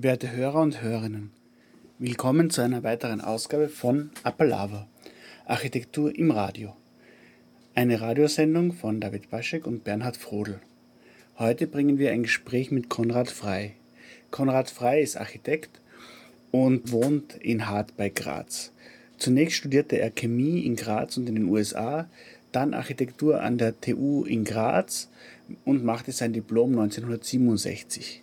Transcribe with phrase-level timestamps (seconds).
[0.00, 1.32] Werte Hörer und Hörerinnen,
[1.98, 4.86] willkommen zu einer weiteren Ausgabe von Appalava,
[5.44, 6.76] Architektur im Radio.
[7.74, 10.60] Eine Radiosendung von David Baschek und Bernhard Frodel.
[11.36, 13.74] Heute bringen wir ein Gespräch mit Konrad Frei.
[14.30, 15.80] Konrad Frei ist Architekt
[16.52, 18.70] und wohnt in Hart bei Graz.
[19.16, 22.08] Zunächst studierte er Chemie in Graz und in den USA,
[22.52, 25.10] dann Architektur an der TU in Graz
[25.64, 28.22] und machte sein Diplom 1967.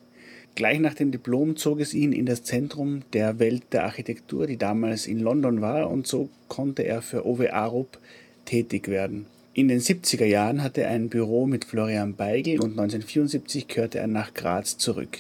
[0.56, 4.56] Gleich nach dem Diplom zog es ihn in das Zentrum der Welt der Architektur, die
[4.56, 8.00] damals in London war, und so konnte er für Owe Arup
[8.46, 9.26] tätig werden.
[9.54, 14.08] In den 70er Jahren hatte er ein Büro mit Florian Beigel und 1974 kehrte er
[14.08, 15.18] nach Graz zurück.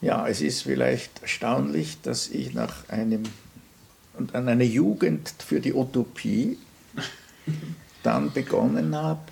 [0.00, 3.22] Ja, es ist vielleicht erstaunlich, dass ich nach einem
[4.18, 6.58] und an einer Jugend für die Utopie
[8.02, 9.22] dann begonnen habe,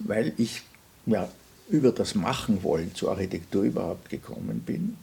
[0.00, 0.62] weil ich
[1.06, 1.28] ja,
[1.68, 4.96] über das Machen wollen zur Architektur überhaupt gekommen bin,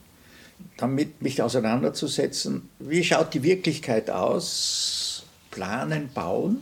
[0.77, 6.61] damit mich auseinanderzusetzen, wie schaut die Wirklichkeit aus, planen, bauen.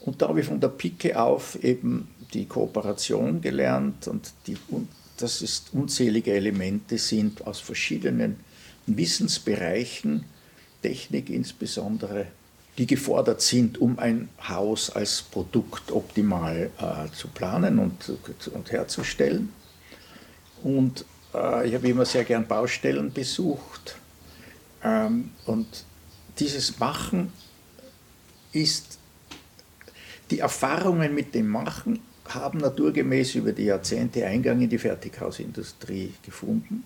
[0.00, 4.56] Und da habe ich von der Pike auf eben die Kooperation gelernt und die,
[5.18, 8.40] dass es unzählige Elemente sind aus verschiedenen
[8.86, 10.24] Wissensbereichen,
[10.82, 12.28] Technik insbesondere,
[12.78, 18.12] die gefordert sind, um ein Haus als Produkt optimal äh, zu planen und,
[18.52, 19.52] und herzustellen.
[20.62, 21.04] Und
[21.34, 23.96] äh, ich habe immer sehr gern Baustellen besucht.
[24.82, 25.84] Ähm, und
[26.38, 27.32] dieses Machen
[28.52, 28.98] ist,
[30.30, 36.84] die Erfahrungen mit dem Machen haben naturgemäß über die Jahrzehnte Eingang in die Fertighausindustrie gefunden.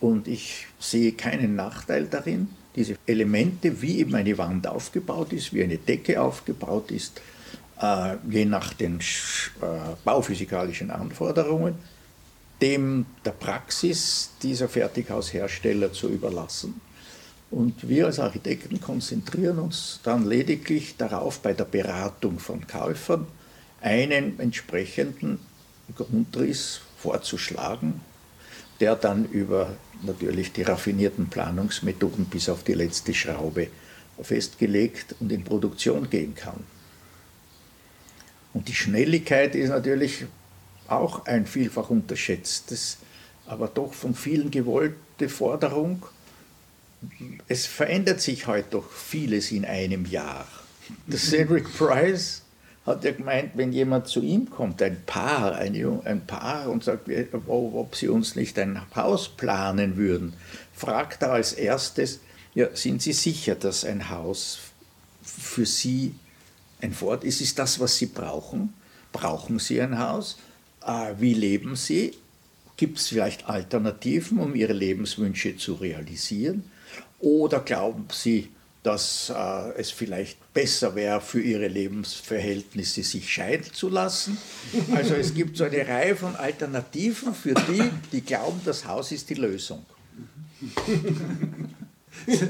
[0.00, 5.62] Und ich sehe keinen Nachteil darin diese Elemente, wie eben eine Wand aufgebaut ist, wie
[5.62, 7.20] eine Decke aufgebaut ist,
[7.80, 9.02] äh, je nach den äh,
[10.04, 11.74] bauphysikalischen Anforderungen,
[12.60, 16.80] dem der Praxis dieser Fertighaushersteller zu überlassen.
[17.50, 23.26] Und wir als Architekten konzentrieren uns dann lediglich darauf, bei der Beratung von Käufern
[23.80, 25.38] einen entsprechenden
[25.94, 28.00] Grundriss vorzuschlagen,
[28.80, 33.68] der dann über natürlich die raffinierten Planungsmethoden bis auf die letzte Schraube
[34.20, 36.64] festgelegt und in Produktion gehen kann.
[38.52, 40.24] Und die Schnelligkeit ist natürlich
[40.88, 42.98] auch ein vielfach unterschätztes,
[43.46, 46.06] aber doch von vielen gewollte Forderung.
[47.48, 50.46] Es verändert sich heute doch vieles in einem Jahr.
[51.06, 52.42] Der Cedric Price
[52.86, 55.74] hat er gemeint, wenn jemand zu ihm kommt, ein Paar, ein,
[56.04, 57.08] ein Paar und sagt,
[57.48, 60.34] ob sie uns nicht ein Haus planen würden,
[60.72, 62.20] fragt er als erstes,
[62.54, 64.60] ja, sind Sie sicher, dass ein Haus
[65.22, 66.14] für Sie
[66.80, 67.42] ein Fort ist?
[67.42, 68.72] Ist das, was Sie brauchen?
[69.12, 70.38] Brauchen Sie ein Haus?
[70.82, 72.14] Äh, wie leben Sie?
[72.78, 76.70] Gibt es vielleicht Alternativen, um Ihre Lebenswünsche zu realisieren?
[77.18, 78.48] Oder glauben Sie,
[78.82, 84.38] dass äh, es vielleicht besser wäre für ihre Lebensverhältnisse, sich scheiden zu lassen.
[84.94, 89.28] Also es gibt so eine Reihe von Alternativen für die, die glauben, das Haus ist
[89.28, 89.84] die Lösung.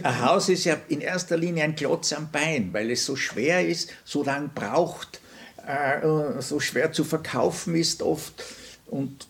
[0.05, 3.67] Ein Haus ist ja in erster Linie ein Klotz am Bein, weil es so schwer
[3.67, 5.21] ist, so lange braucht,
[5.67, 8.45] äh, so schwer zu verkaufen ist oft
[8.87, 9.27] und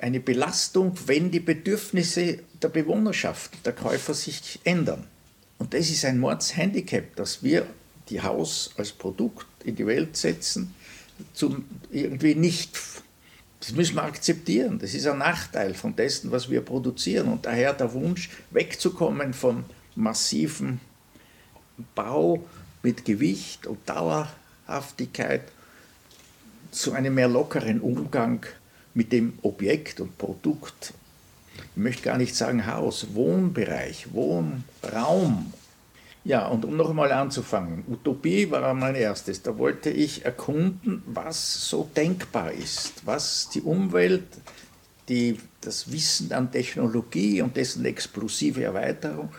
[0.00, 5.06] eine Belastung, wenn die Bedürfnisse der Bewohnerschaft, der Käufer sich ändern.
[5.58, 7.66] Und das ist ein Mordshandicap, dass wir
[8.08, 10.74] die Haus als Produkt in die Welt setzen,
[11.32, 12.78] zum irgendwie nicht.
[13.60, 14.78] Das müssen wir akzeptieren.
[14.78, 17.28] Das ist ein Nachteil von dessen, was wir produzieren.
[17.28, 20.80] Und daher der Wunsch, wegzukommen vom massiven
[21.94, 22.44] Bau
[22.82, 25.42] mit Gewicht und Dauerhaftigkeit
[26.70, 28.44] zu einem mehr lockeren Umgang
[28.92, 30.92] mit dem Objekt und Produkt
[31.74, 35.52] ich möchte gar nicht sagen Haus, Wohnbereich, Wohnraum.
[36.24, 39.42] Ja, und um noch einmal anzufangen, Utopie war mein erstes.
[39.42, 44.24] Da wollte ich erkunden, was so denkbar ist, was die Umwelt,
[45.08, 49.30] die, das Wissen an Technologie und dessen explosive Erweiterung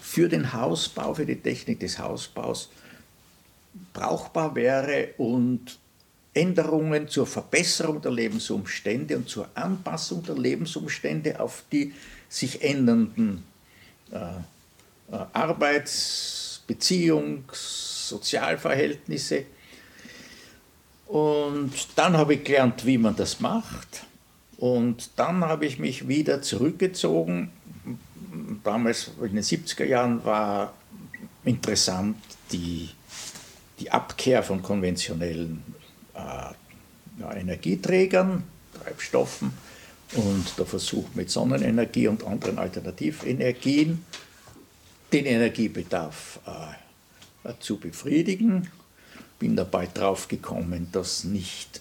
[0.00, 2.70] für den Hausbau, für die Technik des Hausbaus
[3.92, 5.78] brauchbar wäre und
[6.34, 11.92] Änderungen zur Verbesserung der Lebensumstände und zur Anpassung der Lebensumstände auf die
[12.28, 13.42] sich ändernden
[14.10, 19.44] äh, äh, Arbeits-, Beziehungs-, Sozialverhältnisse.
[21.06, 24.04] Und dann habe ich gelernt, wie man das macht.
[24.56, 27.50] Und dann habe ich mich wieder zurückgezogen.
[28.64, 30.72] Damals in den 70er Jahren war
[31.44, 32.16] interessant
[32.52, 32.88] die,
[33.80, 35.62] die Abkehr von konventionellen
[36.14, 38.44] äh, Energieträgern,
[38.82, 39.52] Treibstoffen
[40.14, 44.04] und der Versuch mit Sonnenenergie und anderen Alternativenergien,
[45.12, 48.68] den Energiebedarf äh, zu befriedigen.
[49.38, 51.80] Bin dabei drauf gekommen, dass nicht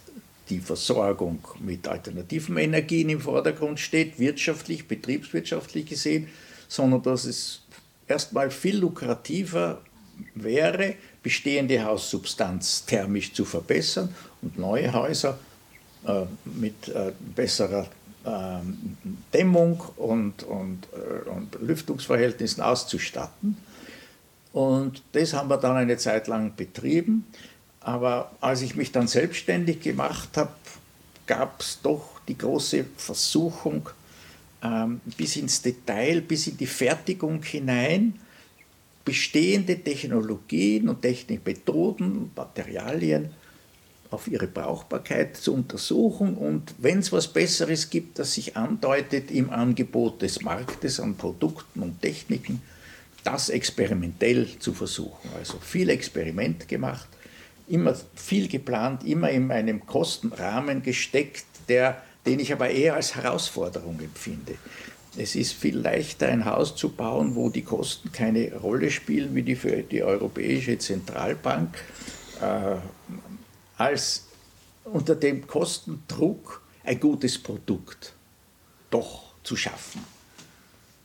[0.49, 6.27] die Versorgung mit alternativen Energien im Vordergrund steht, wirtschaftlich, betriebswirtschaftlich gesehen,
[6.67, 7.61] sondern dass es
[8.07, 9.81] erstmal viel lukrativer
[10.35, 15.37] wäre, bestehende Haussubstanz thermisch zu verbessern und neue Häuser
[16.07, 17.87] äh, mit äh, besserer
[18.25, 18.59] äh,
[19.33, 23.57] Dämmung und, und, äh, und Lüftungsverhältnissen auszustatten.
[24.53, 27.25] Und das haben wir dann eine Zeit lang betrieben.
[27.79, 30.51] Aber als ich mich dann selbstständig gemacht habe,
[31.25, 33.89] gab es doch die große Versuchung,
[34.63, 38.19] ähm, bis ins Detail, bis in die Fertigung hinein,
[39.11, 43.29] bestehende Technologien und Technikmethoden, Materialien
[44.09, 49.49] auf ihre Brauchbarkeit zu untersuchen und wenn es was Besseres gibt, das sich andeutet im
[49.49, 52.61] Angebot des Marktes an Produkten und Techniken,
[53.25, 55.29] das experimentell zu versuchen.
[55.37, 57.09] Also viel Experiment gemacht,
[57.67, 63.99] immer viel geplant, immer in einem Kostenrahmen gesteckt, der, den ich aber eher als Herausforderung
[63.99, 64.55] empfinde.
[65.17, 69.43] Es ist viel leichter, ein Haus zu bauen, wo die Kosten keine Rolle spielen, wie
[69.43, 71.77] die für die Europäische Zentralbank,
[72.39, 72.77] äh,
[73.77, 74.27] als
[74.85, 78.13] unter dem Kostendruck ein gutes Produkt
[78.89, 80.01] doch zu schaffen.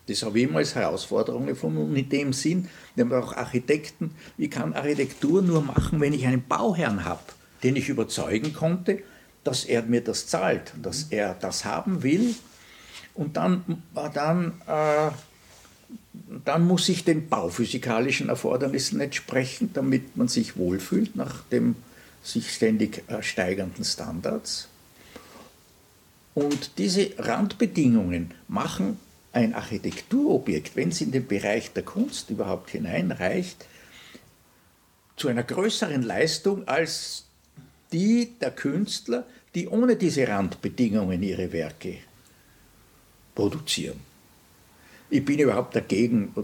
[0.07, 4.51] Das habe ich immer als Herausforderung gefunden und in dem Sinn, nämlich auch Architekten, ich
[4.53, 7.25] kann Architektur nur machen, wenn ich einen Bauherrn habe,
[7.65, 9.03] den ich überzeugen konnte,
[9.43, 12.37] dass er mir das zahlt, dass er das haben will
[13.17, 13.83] und dann,
[14.15, 15.11] dann, äh,
[16.45, 21.77] dann muss ich den bauphysikalischen Erfordernissen entsprechen, damit man sich wohlfühlt nach dem
[22.23, 24.69] sich ständig äh, steigernden Standards.
[26.35, 28.99] Und diese Randbedingungen machen
[29.33, 33.67] ein Architekturobjekt, wenn es in den Bereich der Kunst überhaupt hineinreicht,
[35.17, 37.25] zu einer größeren Leistung als
[37.93, 39.25] die der Künstler,
[39.55, 41.99] die ohne diese Randbedingungen ihre Werke
[43.37, 44.01] produzieren.
[45.09, 46.35] Ich bin überhaupt dagegen,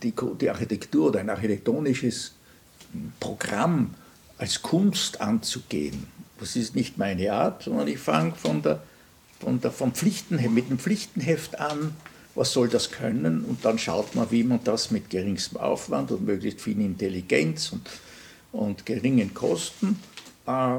[0.00, 2.34] die Architektur oder ein architektonisches
[3.18, 3.94] Programm
[4.38, 6.06] als Kunst anzugehen.
[6.38, 8.80] Das ist nicht meine Art, sondern ich fange von der,
[9.40, 11.96] von der, vom Pflichtenheft, mit dem Pflichtenheft an
[12.36, 13.44] was soll das können?
[13.44, 17.88] Und dann schaut man, wie man das mit geringstem Aufwand und möglichst viel Intelligenz und,
[18.52, 19.98] und geringen Kosten
[20.46, 20.78] äh,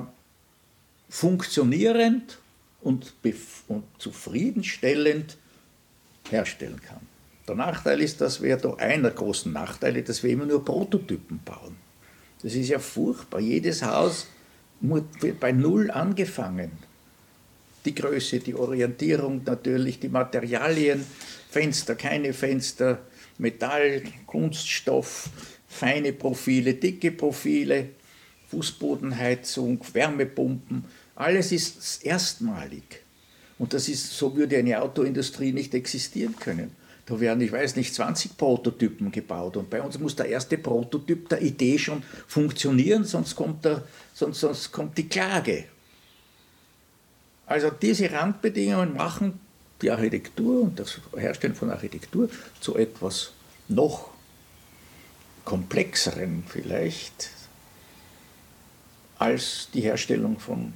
[1.09, 2.37] funktionierend
[2.81, 3.13] und,
[3.67, 5.37] und zufriedenstellend
[6.31, 7.01] herstellen kann.
[7.47, 11.77] Der Nachteil ist, dass wir doch einer großen Nachteile, dass wir immer nur Prototypen bauen.
[12.41, 13.39] Das ist ja furchtbar.
[13.39, 14.27] Jedes Haus
[14.81, 16.71] wird bei Null angefangen.
[17.85, 21.05] Die Größe, die Orientierung natürlich, die Materialien,
[21.49, 22.99] Fenster, keine Fenster,
[23.37, 25.29] Metall, Kunststoff,
[25.67, 27.89] feine Profile, dicke Profile,
[28.49, 30.83] Fußbodenheizung, Wärmepumpen,
[31.15, 33.03] alles ist erstmalig.
[33.59, 36.75] Und das ist, so würde eine Autoindustrie nicht existieren können.
[37.05, 41.29] Da werden, ich weiß nicht, 20 Prototypen gebaut und bei uns muss der erste Prototyp
[41.29, 45.65] der Idee schon funktionieren, sonst kommt, der, sonst, sonst kommt die Klage.
[47.45, 49.39] Also diese Randbedingungen machen
[49.81, 52.29] die Architektur und das Herstellen von Architektur
[52.59, 53.31] zu etwas
[53.69, 54.09] noch
[55.45, 57.29] komplexeren vielleicht
[59.17, 60.73] als die Herstellung von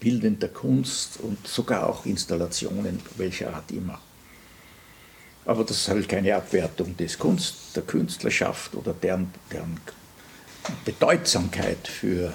[0.00, 4.00] bildender Kunst und sogar auch Installationen welcher Art immer.
[5.44, 9.78] Aber das ist halt keine Abwertung des Kunst, der Künstlerschaft oder deren, deren
[10.84, 12.32] Bedeutsamkeit für,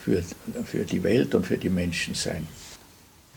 [0.00, 0.22] für,
[0.64, 2.48] für die Welt und für die Menschen sein.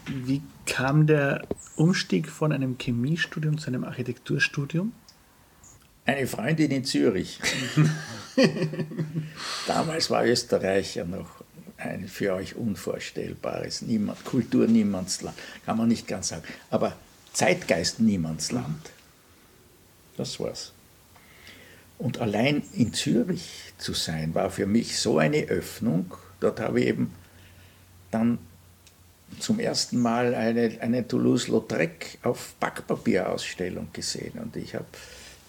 [0.08, 4.92] Wie kam der Umstieg von einem Chemiestudium zu einem Architekturstudium?
[6.06, 7.40] Eine Freundin in Zürich.
[9.68, 11.44] Damals war Österreich ja noch
[11.78, 16.96] ein für euch unvorstellbares Niemand, Kultur Niemandsland, kann man nicht ganz sagen, aber
[17.34, 18.92] Zeitgeist Niemandsland.
[20.18, 20.72] Das war's.
[21.98, 26.14] Und allein in Zürich zu sein, war für mich so eine Öffnung.
[26.40, 27.14] Dort habe ich eben
[28.12, 28.38] dann
[29.40, 34.40] zum ersten Mal eine, eine Toulouse-Lautrec auf Backpapierausstellung gesehen.
[34.42, 34.86] Und ich habe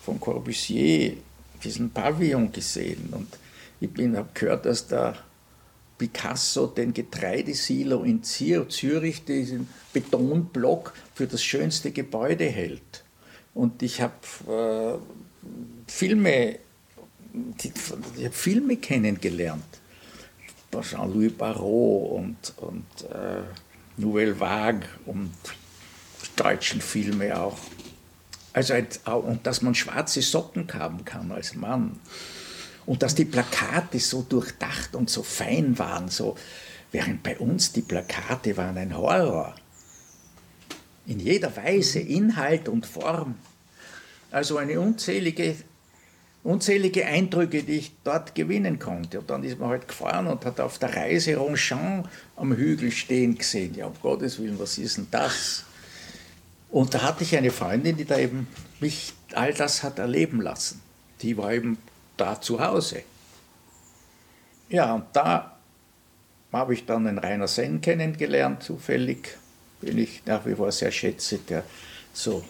[0.04, 1.16] von Corbusier
[1.62, 3.09] diesen Pavillon gesehen.
[3.12, 3.28] Und
[3.80, 5.16] ich habe gehört, dass der
[5.98, 13.04] Picasso den Getreidesilo in Zürich, diesen Betonblock, für das schönste Gebäude hält.
[13.54, 14.14] Und ich habe
[14.48, 16.58] äh, Filme,
[17.32, 19.64] habe Filme kennengelernt.
[20.82, 23.42] Jean-Louis Barrault und, und äh,
[23.96, 25.32] Nouvelle Vague und
[26.36, 27.56] deutschen Filme auch.
[28.52, 28.74] Also,
[29.06, 31.98] und dass man schwarze Socken haben kann als Mann.
[32.87, 36.37] Und dass die Plakate so durchdacht und so fein waren, so,
[36.93, 39.55] während bei uns die Plakate waren ein Horror.
[41.07, 43.35] In jeder Weise, Inhalt und Form.
[44.31, 45.57] Also eine unzählige,
[46.43, 49.21] unzählige Eindrücke, die ich dort gewinnen konnte.
[49.21, 53.37] Und dann ist man halt gefahren und hat auf der Reise Ronchamp am Hügel stehen
[53.37, 53.75] gesehen.
[53.75, 55.64] Ja, um Gottes Willen, was ist denn das?
[56.71, 58.47] Und da hatte ich eine Freundin, die da eben
[58.81, 60.81] mich all das hat erleben lassen.
[61.23, 61.78] Die war eben
[62.16, 63.02] da zu Hause.
[64.68, 65.56] Ja, und da
[66.52, 69.37] habe ich dann den Rainer Senn kennengelernt, zufällig,
[69.82, 71.64] den ich nach wie vor sehr schätze, der
[72.12, 72.42] so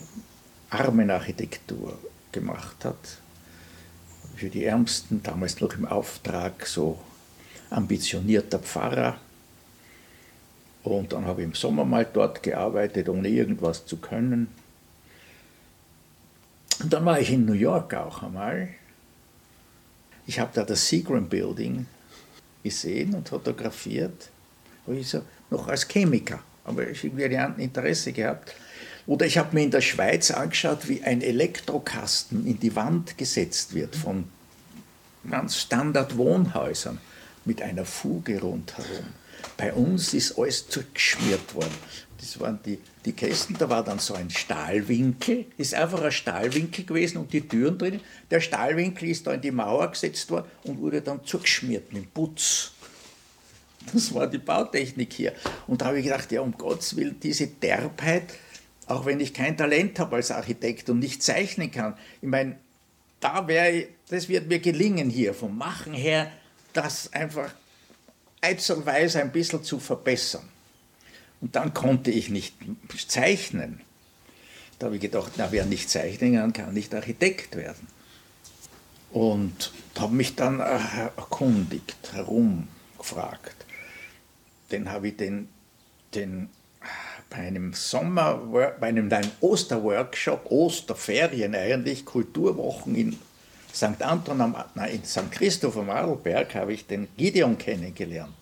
[0.71, 1.99] Armenarchitektur
[2.33, 3.19] gemacht hat.
[4.37, 6.99] Für die Ärmsten, damals noch im Auftrag, so
[7.71, 9.19] ambitionierter Pfarrer.
[10.85, 14.49] Und dann habe ich im Sommer mal dort gearbeitet, ohne irgendwas zu können.
[16.81, 18.69] Und dann war ich in New York auch einmal.
[20.27, 21.87] Ich habe da das Seagram Building
[22.63, 24.31] gesehen und fotografiert.
[24.89, 28.55] Ich so, noch als Chemiker, aber ich habe ein Interesse gehabt.
[29.07, 33.75] Oder ich habe mir in der Schweiz angeschaut, wie ein Elektrokasten in die Wand gesetzt
[33.75, 34.25] wird von
[35.31, 36.99] ganz Standard-Wohnhäusern
[37.45, 39.07] mit einer Fuge rundherum.
[39.57, 41.75] Bei uns ist alles zugeschmiert worden.
[42.19, 46.85] Das waren die, die Kästen, da war dann so ein Stahlwinkel, ist einfach ein Stahlwinkel
[46.85, 48.01] gewesen und die Türen drin.
[48.31, 52.73] Der Stahlwinkel ist da in die Mauer gesetzt worden und wurde dann zugeschmiert mit Putz.
[53.93, 55.33] Das war die Bautechnik hier.
[55.67, 58.35] Und da habe ich gedacht, ja, um Gottes Willen, diese Derbheit,
[58.87, 61.95] auch wenn ich kein Talent habe als Architekt und nicht zeichnen kann.
[62.21, 62.57] Ich meine,
[63.21, 66.31] da wäre, das wird mir gelingen hier, vom Machen her,
[66.73, 67.53] das einfach
[68.47, 70.49] einzelweise ein bisschen zu verbessern.
[71.41, 72.55] Und dann konnte ich nicht
[73.09, 73.81] zeichnen.
[74.79, 77.87] Da habe ich gedacht, na, wer nicht zeichnen kann, kann nicht Architekt werden.
[79.13, 83.65] Und habe mich dann erkundigt, herumgefragt.
[84.71, 85.49] Dann habe ich den,
[86.15, 86.49] den
[87.31, 88.37] bei einem Sommer,
[88.81, 89.11] bei einem
[89.41, 93.19] Osterworkshop, Osterferien eigentlich, Kulturwochen in
[93.77, 94.03] St.
[94.03, 95.31] Anton am, nein, in St.
[95.31, 98.35] Christoph am Adelberg habe ich den Gideon kennengelernt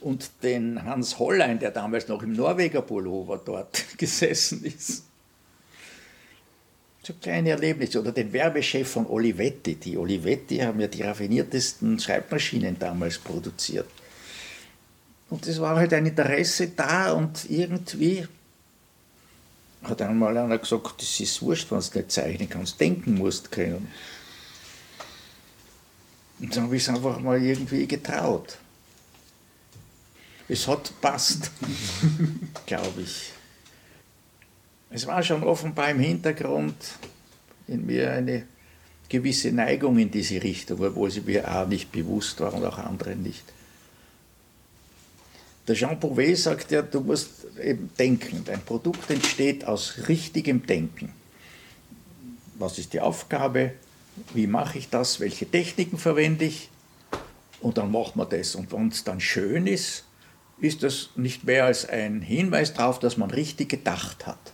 [0.00, 5.04] und den Hans Hollein, der damals noch im Norweger Pullover dort gesessen ist.
[7.04, 8.00] So kleine Erlebnisse.
[8.00, 9.76] Oder den Werbechef von Olivetti.
[9.76, 13.86] Die Olivetti haben ja die raffiniertesten Schreibmaschinen damals produziert.
[15.30, 18.26] Und es war halt ein Interesse da und irgendwie
[19.84, 23.88] hat einmal einer gesagt, das ist wurscht, wenn du nicht zeichnen kannst, denken musst können.
[26.40, 28.58] Und dann habe ich es einfach mal irgendwie getraut.
[30.48, 31.50] Es hat passt,
[32.66, 33.32] glaube ich.
[34.90, 36.74] Es war schon offenbar im Hintergrund
[37.66, 38.46] in mir eine
[39.08, 43.14] gewisse Neigung in diese Richtung, obwohl sie mir auch nicht bewusst war und auch andere
[43.16, 43.44] nicht.
[45.66, 47.30] Der Jean Bouvet sagt ja, du musst
[47.62, 48.42] eben denken.
[48.46, 51.12] Dein Produkt entsteht aus richtigem Denken.
[52.58, 53.72] Was ist die Aufgabe?
[54.34, 55.20] Wie mache ich das?
[55.20, 56.70] Welche Techniken verwende ich?
[57.60, 58.54] Und dann macht man das.
[58.54, 60.04] Und wenn es dann schön ist,
[60.60, 64.52] ist das nicht mehr als ein Hinweis darauf, dass man richtig gedacht hat.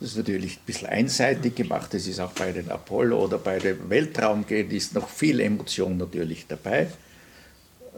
[0.00, 3.58] Das ist natürlich ein bisschen einseitig gemacht, das ist auch bei den Apollo oder bei
[3.58, 6.88] dem Weltraumgehen, ist noch viel Emotion natürlich dabei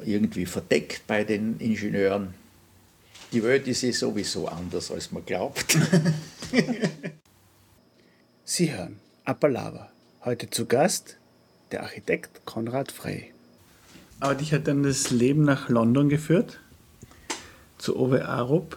[0.04, 2.34] irgendwie verdeckt bei den Ingenieuren.
[3.32, 5.76] Die Welt ist eh sowieso anders, als man glaubt.
[8.44, 9.90] Sie hören Appalava.
[10.26, 11.18] Heute zu Gast
[11.70, 13.32] der Architekt Konrad Frey.
[14.18, 16.58] Aber dich hat dann das Leben nach London geführt?
[17.78, 18.76] Zu Owe Arup?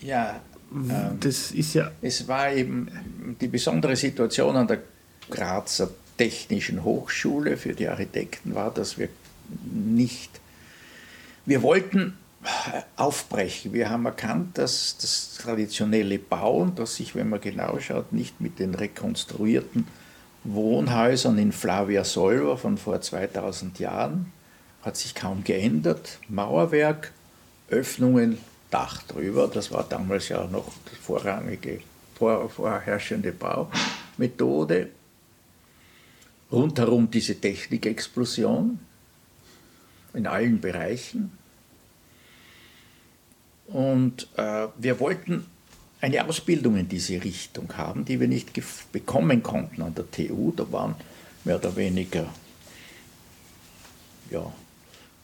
[0.00, 0.40] Ja.
[0.72, 1.90] Ähm, das ist ja.
[2.00, 4.80] Es war eben die besondere Situation an der
[5.28, 9.10] Grazer Technischen Hochschule für die Architekten war, dass wir
[9.70, 10.40] nicht
[11.44, 12.16] wir wollten
[12.96, 13.74] aufbrechen.
[13.74, 18.58] Wir haben erkannt, dass das traditionelle Bauen, das sich, wenn man genau schaut, nicht mit
[18.58, 19.86] den rekonstruierten
[20.48, 24.32] Wohnhäusern in Flavia Solver von vor 2000 Jahren,
[24.82, 26.18] hat sich kaum geändert.
[26.28, 27.12] Mauerwerk,
[27.68, 28.38] Öffnungen,
[28.70, 31.80] Dach drüber, das war damals ja noch die vorrangige,
[32.16, 34.90] vor, vorherrschende Baumethode.
[36.50, 38.78] Rundherum diese Technikexplosion,
[40.14, 41.32] in allen Bereichen.
[43.66, 45.46] Und äh, wir wollten
[46.00, 48.50] eine Ausbildung in diese Richtung haben, die wir nicht
[48.92, 50.52] bekommen konnten an der TU.
[50.54, 50.94] Da waren
[51.44, 52.26] mehr oder weniger
[54.30, 54.52] ja,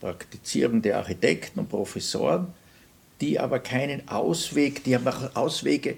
[0.00, 2.48] praktizierende Architekten und Professoren,
[3.20, 5.96] die aber keinen Ausweg, die haben Auswege,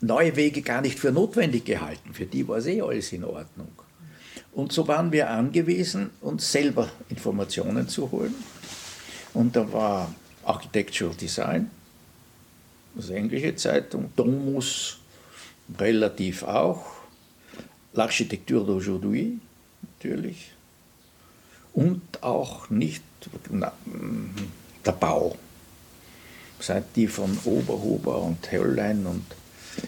[0.00, 2.14] neue Wege gar nicht für notwendig gehalten.
[2.14, 3.68] Für die war es eh alles in Ordnung.
[4.52, 8.34] Und so waren wir angewiesen, uns selber Informationen zu holen.
[9.34, 11.70] Und da war Architectural Design,
[12.96, 14.98] das englische Zeitung, Domus
[15.78, 16.84] relativ auch,
[17.94, 19.38] L'Architecture d'aujourd'hui
[19.82, 20.52] natürlich
[21.72, 23.02] und auch nicht
[23.50, 23.72] na,
[24.84, 25.36] der Bau.
[26.58, 29.24] Seit die von Oberhuber und Höllein und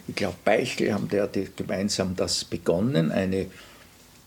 [0.06, 3.46] ich glaube Beichel haben der gemeinsam das begonnen, eine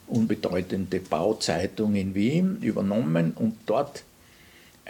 [0.08, 4.04] unbedeutende Bauzeitung in Wien übernommen und dort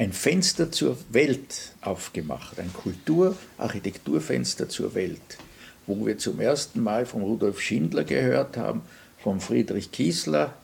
[0.01, 5.37] ein Fenster zur Welt aufgemacht, ein Kultur-Architekturfenster zur Welt,
[5.85, 8.81] wo wir zum ersten Mal von Rudolf Schindler gehört haben,
[9.19, 10.55] von Friedrich Kiesler,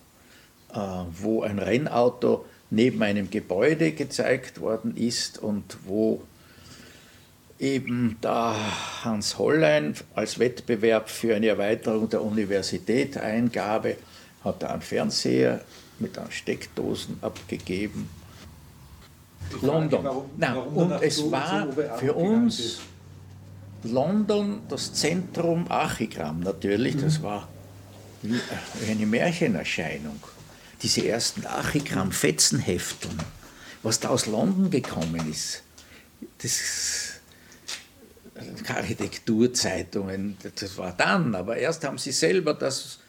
[0.73, 0.79] äh,
[1.21, 6.23] wo ein Rennauto neben einem Gebäude gezeigt worden ist und wo
[7.59, 8.55] eben da
[9.03, 13.97] Hans Hollein als Wettbewerb für eine Erweiterung der Universität eingabe,
[14.43, 15.61] hat er einen Fernseher
[15.99, 18.09] mit Steckdosen abgegeben
[19.61, 20.03] London.
[20.03, 22.79] Warum, Nein, warum und es so, war so für uns
[23.83, 27.01] London das Zentrum Archigram natürlich, mhm.
[27.01, 27.47] das war
[28.87, 30.19] eine Märchenerscheinung.
[30.81, 33.17] Diese ersten Archigram-Fetzenhefteln,
[33.83, 35.63] was da aus London gekommen ist,
[36.39, 37.19] das
[38.67, 42.99] Architekturzeitungen, das war dann, aber erst haben sie selber das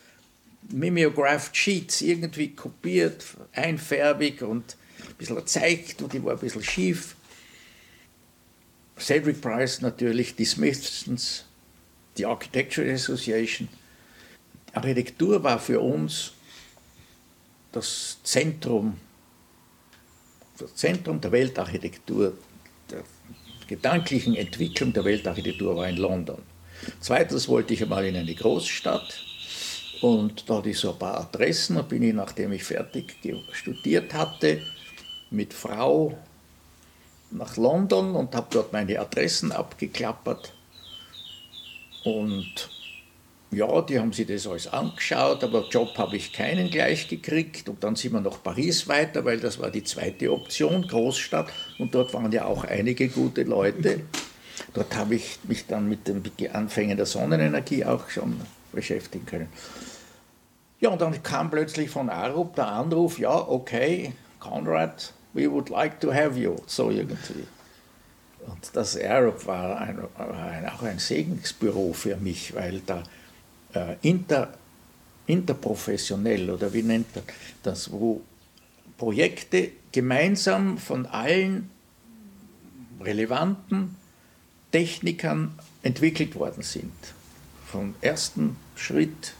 [0.70, 4.76] Mimeographed Sheets irgendwie kopiert, einfärbig und
[5.18, 7.16] bisschen erzeigt und die war ein bisschen schief.
[8.98, 11.44] Cedric Price natürlich, die Smithsons,
[12.16, 13.68] die Architecture Association.
[14.72, 16.32] Architektur war für uns
[17.72, 18.98] das Zentrum,
[20.58, 22.36] das Zentrum der Weltarchitektur,
[22.90, 23.04] der
[23.68, 26.38] gedanklichen Entwicklung der Weltarchitektur war in London.
[27.00, 29.24] Zweitens wollte ich einmal in eine Großstadt
[30.00, 33.16] und da hatte ich so ein paar Adressen und bin ich, nachdem ich fertig
[33.52, 34.62] studiert hatte,
[35.30, 36.16] mit Frau
[37.30, 40.52] nach London und habe dort meine Adressen abgeklappert.
[42.04, 42.70] Und
[43.50, 47.68] ja, die haben sich das alles angeschaut, aber Job habe ich keinen gleich gekriegt.
[47.68, 51.50] Und dann sind wir nach Paris weiter, weil das war die zweite Option, Großstadt.
[51.78, 54.00] Und dort waren ja auch einige gute Leute.
[54.74, 58.40] Dort habe ich mich dann mit den Anfängen der Sonnenenergie auch schon
[58.72, 59.48] beschäftigen können.
[60.80, 66.00] Ja, und dann kam plötzlich von Arup der Anruf, ja, okay, Conrad, we would like
[66.00, 67.46] to have you, so irgendwie.
[68.46, 73.02] Und das Arab war ein, ein, auch ein Segensbüro für mich, weil da
[73.74, 74.54] äh, inter,
[75.26, 77.24] interprofessionell oder wie nennt man
[77.62, 78.22] das, wo
[78.96, 81.70] Projekte gemeinsam von allen
[83.00, 83.96] relevanten
[84.72, 86.92] Technikern entwickelt worden sind.
[87.66, 89.34] Vom ersten Schritt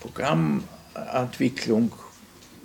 [0.00, 1.92] Programmentwicklung,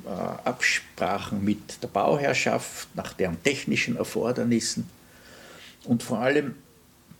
[0.10, 4.90] Absprachen mit der Bauherrschaft nach deren technischen Erfordernissen
[5.86, 6.56] und vor allem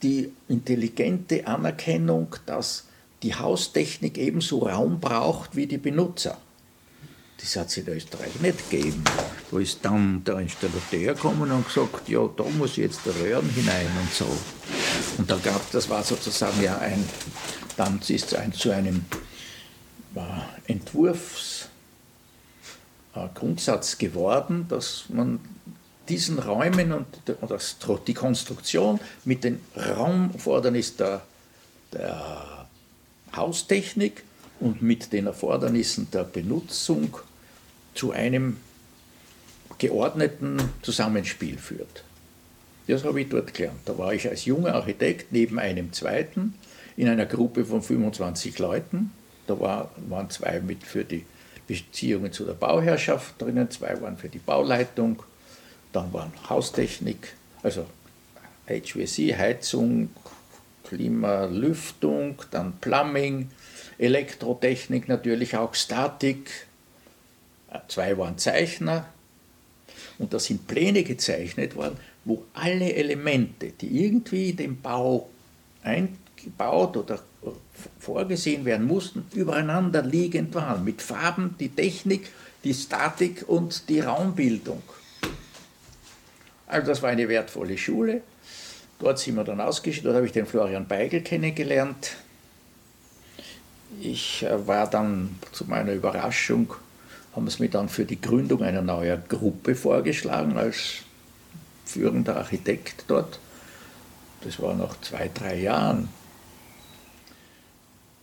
[0.04, 2.86] die intelligente Anerkennung, dass
[3.24, 6.38] die Haustechnik ebenso Raum braucht wie die Benutzer.
[7.40, 9.04] Das hat es in Österreich nicht gegeben.
[9.52, 13.88] Da ist dann der Installateur gekommen und gesagt, ja, da muss jetzt der Röhren hinein
[14.02, 14.26] und so.
[15.18, 17.04] Und da gab, das war sozusagen ja ein,
[17.76, 19.06] dann ist es ein, zu einem
[20.16, 21.57] äh, Entwurfs,
[23.34, 25.40] Grundsatz geworden, dass man
[26.10, 27.08] diesen Räumen und
[27.50, 27.78] das,
[28.08, 31.22] die Konstruktion mit den Raumerfordernissen der,
[31.94, 32.68] der
[33.36, 34.24] Haustechnik
[34.60, 37.18] und mit den Erfordernissen der Benutzung
[37.94, 38.58] zu einem
[39.78, 42.04] geordneten Zusammenspiel führt.
[42.88, 43.82] Das habe ich dort gelernt.
[43.86, 46.56] Da war ich als junger Architekt neben einem zweiten
[46.96, 49.12] in einer Gruppe von 25 Leuten.
[49.46, 51.26] Da war, waren zwei mit für die
[51.68, 55.22] Beziehungen zu der Bauherrschaft drinnen, zwei waren für die Bauleitung,
[55.92, 57.86] dann waren Haustechnik, also
[58.68, 60.10] HVAC, Heizung,
[60.88, 63.50] Klima, Lüftung, dann Plumbing,
[63.98, 66.50] Elektrotechnik natürlich auch Statik,
[67.88, 69.06] zwei waren Zeichner.
[70.18, 75.30] Und da sind Pläne gezeichnet worden, wo alle Elemente, die irgendwie in den Bau
[76.38, 77.20] eingebaut oder
[78.00, 82.30] vorgesehen werden mussten, übereinander liegend waren, mit Farben, die Technik,
[82.64, 84.82] die Statik und die Raumbildung.
[86.68, 88.22] Also das war eine wertvolle Schule.
[89.00, 92.16] Dort sind wir dann ausgeschieden, dort habe ich den Florian Beigel kennengelernt.
[94.02, 96.74] Ich äh, war dann zu meiner Überraschung,
[97.36, 101.04] haben es mir dann für die Gründung einer neuen Gruppe vorgeschlagen als
[101.86, 103.40] führender Architekt dort.
[104.42, 106.10] Das war nach zwei, drei Jahren.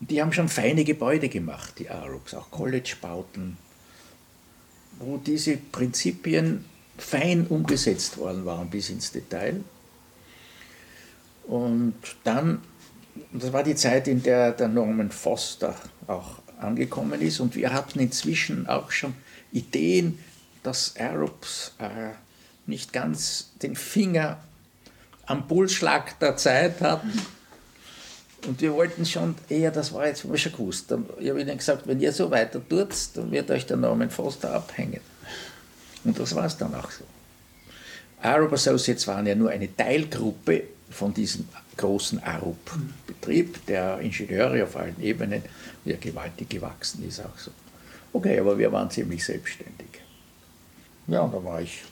[0.08, 3.56] Die haben schon feine Gebäude gemacht, die Arabs, auch College-Bauten,
[4.98, 6.64] wo diese Prinzipien
[6.98, 9.60] fein umgesetzt worden waren bis ins Detail.
[11.46, 12.60] Und dann,
[13.32, 15.74] das war die Zeit, in der der Norman Foster
[16.06, 19.14] auch angekommen ist und wir hatten inzwischen auch schon
[19.52, 20.18] Ideen,
[20.62, 22.10] dass Arabs äh,
[22.66, 24.38] nicht ganz den Finger
[25.26, 27.12] am Pulsschlag der Zeit hatten.
[28.46, 30.92] Und wir wollten schon eher, das war jetzt schon gewusst.
[31.18, 34.52] Ich habe ihnen gesagt, wenn ihr so weiter tut, dann wird euch der Norman Foster
[34.52, 35.00] abhängen.
[36.04, 37.04] Und das war es dann auch so.
[38.20, 45.00] Arab Associates waren ja nur eine Teilgruppe von diesem großen Arup-Betrieb, der Ingenieure auf allen
[45.02, 45.42] Ebenen,
[45.84, 47.50] der gewaltig gewachsen ist, auch so.
[48.12, 49.88] Okay, aber wir waren ziemlich selbstständig.
[51.06, 51.82] Ja, und da war ich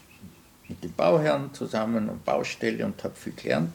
[0.69, 3.75] mit dem Bauherrn zusammen und Baustelle und habe viel gelernt.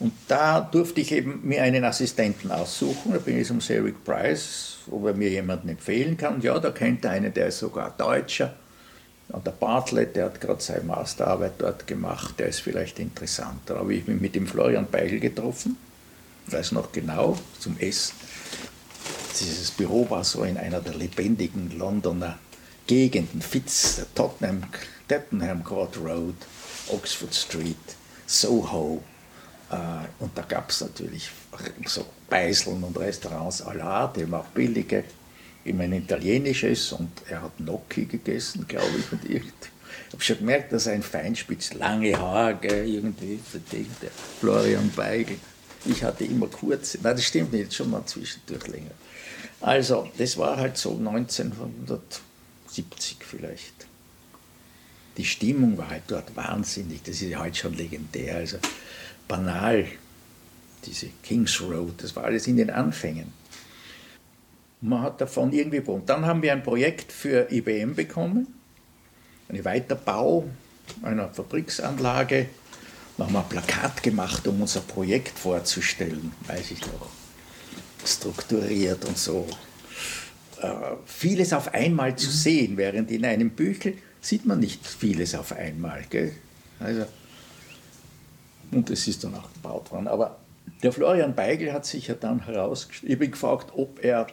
[0.00, 3.12] Und da durfte ich eben mir einen Assistenten aussuchen.
[3.12, 6.40] Da bin ich zum Eric Price, ob er mir jemanden empfehlen kann.
[6.40, 8.54] Ja, da kennt er einen, der ist sogar Deutscher.
[9.28, 13.60] Und der Bartlett, der hat gerade seine Masterarbeit dort gemacht, der ist vielleicht interessant.
[13.66, 15.76] Da habe ich mich mit dem Florian Beigel getroffen,
[16.46, 18.14] ich weiß noch genau, zum Essen.
[19.38, 22.38] Dieses Büro war so in einer der lebendigen Londoner
[22.86, 24.64] Gegenden, Fitz, Tottenham,
[25.06, 26.34] Tottenham Court Road,
[26.88, 27.76] Oxford Street,
[28.26, 29.00] Soho.
[29.70, 29.76] Äh,
[30.18, 31.30] und da gab es natürlich
[31.86, 35.04] so Beiseln und Restaurants à la art, eben auch billige
[35.64, 39.12] immer ein italienisches und er hat Gnocchi gegessen, glaube ich.
[39.12, 39.42] Und ich
[40.12, 43.38] habe schon gemerkt, dass er ein Feinspitz, lange Haare, irgendwie
[44.02, 45.36] der Florian Beigel.
[45.84, 48.92] Ich hatte immer kurze, nein, das stimmt nicht, schon mal zwischendurch länger.
[49.60, 53.86] Also, das war halt so 1970 vielleicht.
[55.16, 58.58] Die Stimmung war halt dort wahnsinnig, das ist heute schon legendär, also
[59.30, 59.86] banal,
[60.84, 63.32] diese Kings Road, das war alles in den Anfängen.
[64.80, 66.02] Man hat davon irgendwie bekommen.
[66.06, 68.48] Dann haben wir ein Projekt für IBM bekommen,
[69.48, 70.46] einen Weiterbau
[71.02, 72.46] einer Fabriksanlage.
[73.16, 77.10] Da haben wir ein Plakat gemacht, um unser Projekt vorzustellen, weiß ich noch.
[78.04, 79.46] Strukturiert und so.
[80.60, 80.72] Äh,
[81.04, 86.04] vieles auf einmal zu sehen, während in einem Büchel sieht man nicht vieles auf einmal.
[86.08, 86.32] Gell?
[86.80, 87.04] Also,
[88.72, 90.08] und es ist dann auch gebaut worden.
[90.08, 90.38] Aber
[90.82, 94.26] der Florian Beigel hat sich ja dann herausgestellt, ich bin gefragt, ob er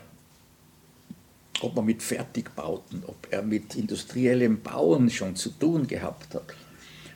[1.62, 6.54] ob man mit Fertigbauten, ob er mit industriellem Bauen schon zu tun gehabt hat.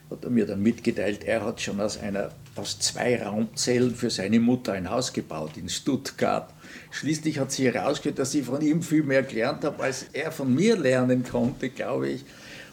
[0.10, 4.40] Hat er mir dann mitgeteilt, er hat schon aus, einer, aus zwei Raumzellen für seine
[4.40, 6.52] Mutter ein Haus gebaut in Stuttgart.
[6.90, 10.54] Schließlich hat sie herausgestellt, dass ich von ihm viel mehr gelernt habe, als er von
[10.54, 12.26] mir lernen konnte, glaube ich.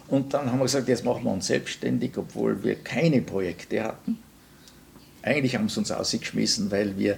[0.07, 4.17] Und dann haben wir gesagt, jetzt machen wir uns selbstständig, obwohl wir keine Projekte hatten.
[5.21, 7.17] Eigentlich haben sie uns ausgeschmissen, weil wir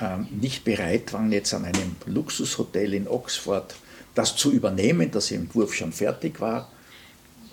[0.00, 3.74] ähm, nicht bereit waren, jetzt an einem Luxushotel in Oxford
[4.14, 6.70] das zu übernehmen, das im Entwurf schon fertig war.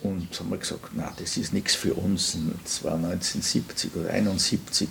[0.01, 2.37] Und haben wir gesagt, na, das ist nichts für uns.
[2.63, 4.89] Das war 1970 oder 1971.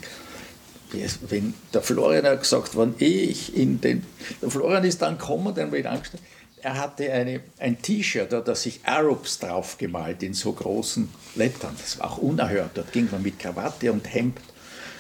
[1.28, 4.04] Wenn der Florian hat gesagt, wann ich in den.
[4.40, 6.22] Der Florian ist dann gekommen, habe ich angestellt.
[6.62, 11.08] Er hatte eine, ein T-Shirt, da hat er sich Arabs drauf gemalt in so großen
[11.34, 11.74] Lettern.
[11.78, 12.70] Das war auch unerhört.
[12.74, 14.38] Dort ging man mit Krawatte und Hemd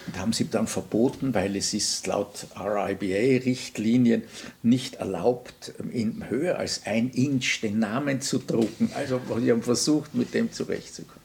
[0.06, 4.22] und haben sie dann verboten, weil es ist laut RIBA-Richtlinien
[4.62, 8.90] nicht erlaubt, in höher als ein Inch den Namen zu drucken.
[8.94, 11.22] Also wir haben versucht, mit dem zurechtzukommen.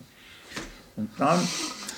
[0.96, 1.40] Und dann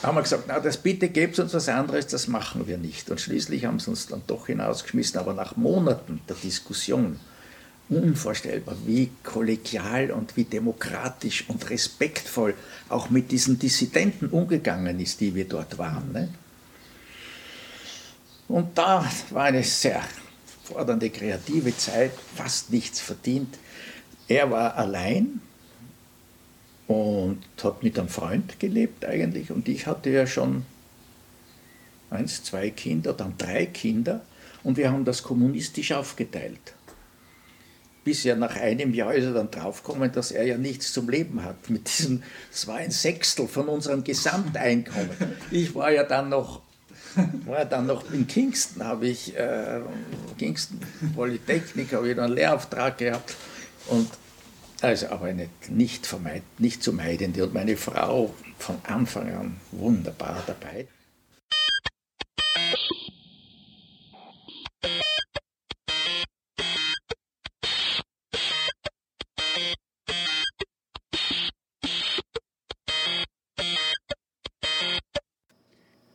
[0.03, 3.09] haben wir gesagt, na, das bitte gebt uns was anderes, das machen wir nicht.
[3.09, 7.19] Und schließlich haben sie uns dann doch hinausgeschmissen, aber nach Monaten der Diskussion,
[7.89, 12.53] unvorstellbar, wie kollegial und wie demokratisch und respektvoll
[12.87, 16.11] auch mit diesen Dissidenten umgegangen ist, die wir dort waren.
[16.11, 16.29] Ne?
[18.49, 20.03] Und da war eine sehr
[20.63, 23.57] fordernde kreative Zeit, fast nichts verdient.
[24.27, 25.39] Er war allein
[26.88, 29.51] und hat mit einem Freund gelebt eigentlich.
[29.51, 30.65] Und ich hatte ja schon
[32.09, 34.25] eins, zwei Kinder, dann drei Kinder.
[34.63, 36.73] Und wir haben das kommunistisch aufgeteilt.
[38.03, 41.43] Bis ja nach einem Jahr ist er dann draufgekommen, dass er ja nichts zum Leben
[41.43, 41.69] hat.
[41.69, 45.35] Mit diesem, das war ein Sechstel von unserem Gesamteinkommen.
[45.51, 46.63] Ich war ja dann noch
[47.45, 49.82] war dann noch in Kingston, habe ich, äh,
[50.38, 50.80] Kingston
[51.15, 53.36] Polytechnik, habe ich dann einen Lehrauftrag gehabt.
[53.88, 54.10] Und
[54.82, 60.41] also aber eine nicht, vermeid, nicht zu meidende und meine Frau von Anfang an wunderbar
[60.48, 60.88] dabei.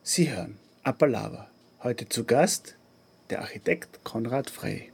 [0.02, 1.48] Sie hören Appalava.
[1.82, 2.76] Heute zu Gast
[3.30, 4.90] der Architekt Konrad Frey.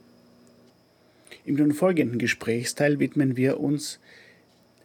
[1.44, 3.98] Im nun folgenden Gesprächsteil widmen wir uns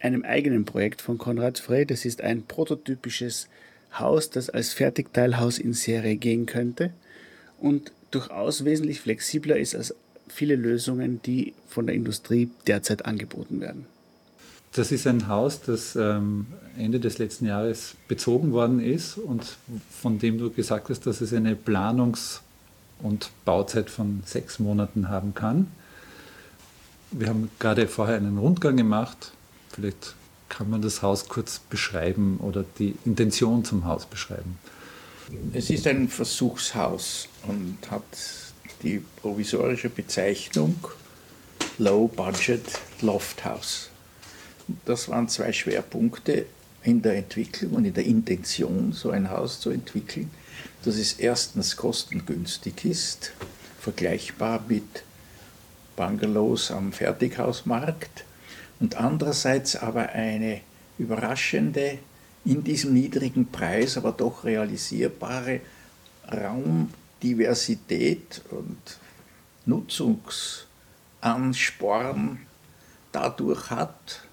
[0.00, 1.86] einem eigenen Projekt von Konrad Frey.
[1.86, 3.48] Das ist ein prototypisches
[3.96, 6.92] Haus, das als Fertigteilhaus in Serie gehen könnte
[7.60, 9.94] und durchaus wesentlich flexibler ist als
[10.26, 13.86] viele Lösungen, die von der Industrie derzeit angeboten werden.
[14.76, 19.56] Das ist ein Haus, das ähm, Ende des letzten Jahres bezogen worden ist und
[19.90, 22.40] von dem du gesagt hast, dass es eine Planungs-
[23.02, 25.68] und Bauzeit von sechs Monaten haben kann.
[27.10, 29.32] Wir haben gerade vorher einen Rundgang gemacht.
[29.70, 30.14] Vielleicht
[30.50, 34.58] kann man das Haus kurz beschreiben oder die Intention zum Haus beschreiben.
[35.54, 38.04] Es ist ein Versuchshaus und hat
[38.82, 40.76] die provisorische Bezeichnung
[41.78, 42.62] Low Budget
[43.00, 43.88] Loft House.
[44.84, 46.46] Das waren zwei Schwerpunkte
[46.82, 50.30] in der Entwicklung und in der Intention, so ein Haus zu entwickeln,
[50.84, 53.32] dass es erstens kostengünstig ist,
[53.80, 55.02] vergleichbar mit
[55.96, 58.24] Bungalows am Fertighausmarkt
[58.80, 60.60] und andererseits aber eine
[60.98, 61.98] überraschende,
[62.44, 65.60] in diesem niedrigen Preis aber doch realisierbare
[66.30, 68.98] Raumdiversität und
[69.64, 72.40] Nutzungsansporn
[73.10, 74.25] dadurch hat,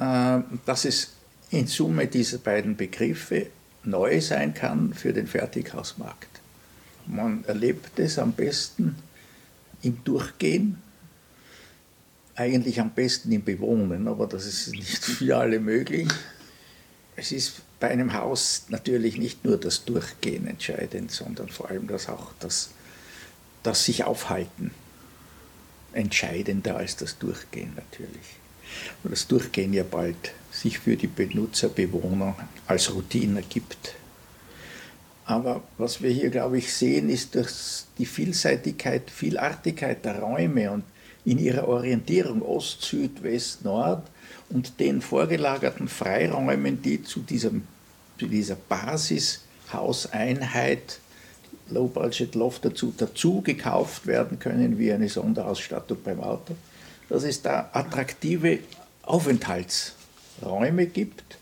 [0.00, 1.12] dass es
[1.50, 3.48] in Summe dieser beiden Begriffe
[3.84, 6.40] neu sein kann für den Fertighausmarkt.
[7.06, 8.96] Man erlebt es am besten
[9.82, 10.78] im Durchgehen,
[12.34, 16.08] eigentlich am besten im Bewohnen, aber das ist nicht für alle möglich.
[17.16, 22.08] Es ist bei einem Haus natürlich nicht nur das Durchgehen entscheidend, sondern vor allem das
[22.08, 22.70] auch das,
[23.62, 24.70] das sich aufhalten
[25.92, 28.40] entscheidender als das Durchgehen natürlich
[29.02, 32.34] weil das Durchgehen ja bald sich für die Benutzer, Bewohner
[32.66, 33.94] als Routine ergibt.
[35.24, 40.82] Aber was wir hier, glaube ich, sehen, ist, dass die Vielseitigkeit, Vielartigkeit der Räume und
[41.24, 44.02] in ihrer Orientierung Ost, Süd, West, Nord
[44.48, 47.62] und den vorgelagerten Freiräumen, die zu, diesem,
[48.18, 50.98] zu dieser Basishauseinheit
[51.68, 56.56] Low Budget Loft dazu, dazu gekauft werden können, wie eine Sonderausstattung beim Auto
[57.10, 58.60] dass es da attraktive
[59.02, 61.38] Aufenthaltsräume gibt,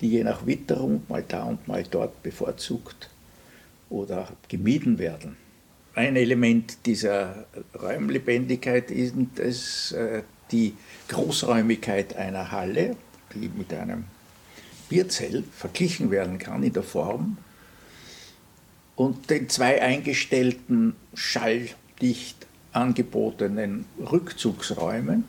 [0.00, 3.08] die je nach Witterung mal da und mal dort bevorzugt
[3.88, 5.36] oder gemieden werden.
[5.94, 7.46] Ein Element dieser
[7.80, 10.74] Räumlebendigkeit ist das, äh, die
[11.08, 12.96] Großräumigkeit einer Halle,
[13.34, 14.04] die mit einem
[14.88, 17.38] Bierzelt verglichen werden kann in der Form
[18.96, 25.24] und den zwei eingestellten schalldicht angebotenen Rückzugsräumen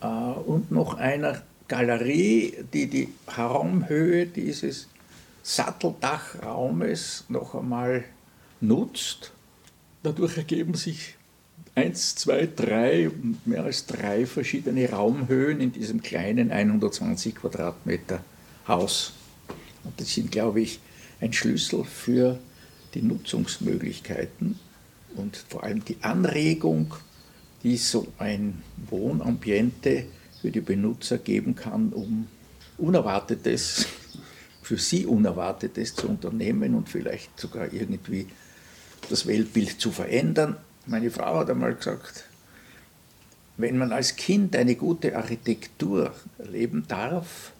[0.00, 4.88] äh, und noch einer Galerie, die die Raumhöhe dieses
[5.42, 8.04] Satteldachraumes noch einmal
[8.60, 9.32] nutzt.
[10.02, 11.16] Dadurch ergeben sich
[11.74, 13.10] eins, zwei, drei,
[13.44, 18.22] mehr als drei verschiedene Raumhöhen in diesem kleinen 120 Quadratmeter
[18.66, 19.12] Haus.
[19.84, 20.80] Und das sind, glaube ich,
[21.20, 22.38] ein Schlüssel für
[22.94, 24.58] die Nutzungsmöglichkeiten
[25.16, 26.94] und vor allem die Anregung,
[27.62, 30.06] die so ein Wohnambiente
[30.40, 32.28] für die Benutzer geben kann, um
[32.76, 33.86] Unerwartetes,
[34.62, 38.26] für sie Unerwartetes zu unternehmen und vielleicht sogar irgendwie
[39.08, 40.56] das Weltbild zu verändern.
[40.86, 42.24] Meine Frau hat einmal gesagt,
[43.56, 47.52] wenn man als Kind eine gute Architektur erleben darf,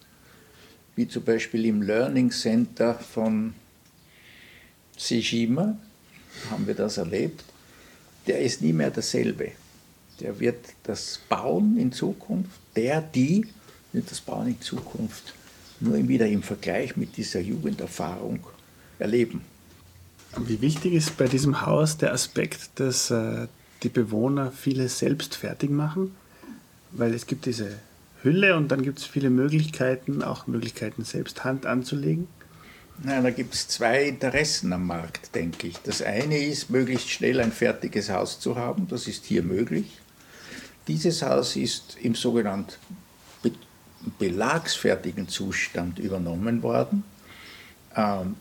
[0.95, 3.53] wie zum Beispiel im Learning Center von
[4.97, 5.77] Sejima,
[6.49, 7.43] haben wir das erlebt,
[8.27, 9.51] der ist nie mehr dasselbe.
[10.19, 13.47] Der wird das Bauen in Zukunft, der, die,
[13.93, 15.33] wird das Bauen in Zukunft
[15.79, 18.41] nur wieder im Vergleich mit dieser Jugenderfahrung
[18.99, 19.41] erleben.
[20.37, 23.47] Wie wichtig ist bei diesem Haus der Aspekt, dass äh,
[23.81, 26.15] die Bewohner vieles selbst fertig machen?
[26.91, 27.79] Weil es gibt diese
[28.21, 32.27] Hülle und dann gibt es viele Möglichkeiten, auch Möglichkeiten selbst Hand anzulegen.
[33.01, 35.77] Nein, da gibt es zwei Interessen am Markt, denke ich.
[35.77, 38.89] Das eine ist, möglichst schnell ein fertiges Haus zu haben.
[38.89, 39.99] Das ist hier möglich.
[40.87, 42.73] Dieses Haus ist im sogenannten
[44.17, 47.05] belagsfertigen Zustand übernommen worden.
[47.95, 48.35] Ähm,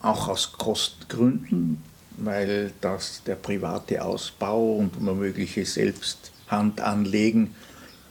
[0.00, 1.82] auch aus Kostengründen,
[2.16, 7.54] weil das der private Ausbau und womögliche Selbsthandanlegen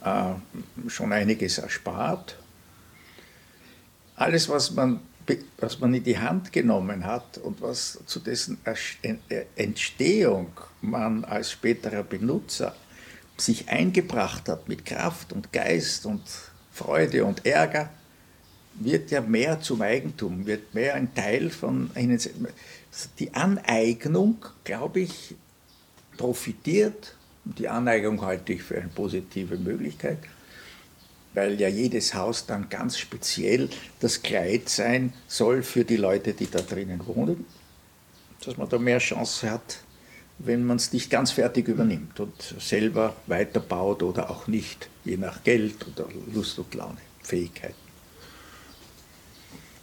[0.04, 2.36] äh, schon einiges erspart.
[4.14, 5.00] Alles, was man
[5.58, 8.58] was man in die Hand genommen hat und was zu dessen
[9.56, 12.74] Entstehung man als späterer Benutzer
[13.36, 16.22] sich eingebracht hat mit Kraft und Geist und
[16.72, 17.90] Freude und Ärger,
[18.78, 21.90] wird ja mehr zum Eigentum, wird mehr ein Teil von.
[23.18, 25.34] Die Aneignung, glaube ich,
[26.16, 27.14] profitiert.
[27.44, 30.18] Die Aneignung halte ich für eine positive Möglichkeit,
[31.36, 33.68] weil ja jedes Haus dann ganz speziell
[34.00, 37.44] das Kleid sein soll für die Leute, die da drinnen wohnen.
[38.42, 39.80] Dass man da mehr Chance hat,
[40.38, 45.44] wenn man es nicht ganz fertig übernimmt und selber weiterbaut oder auch nicht, je nach
[45.44, 47.74] Geld oder Lust und Laune, Fähigkeiten.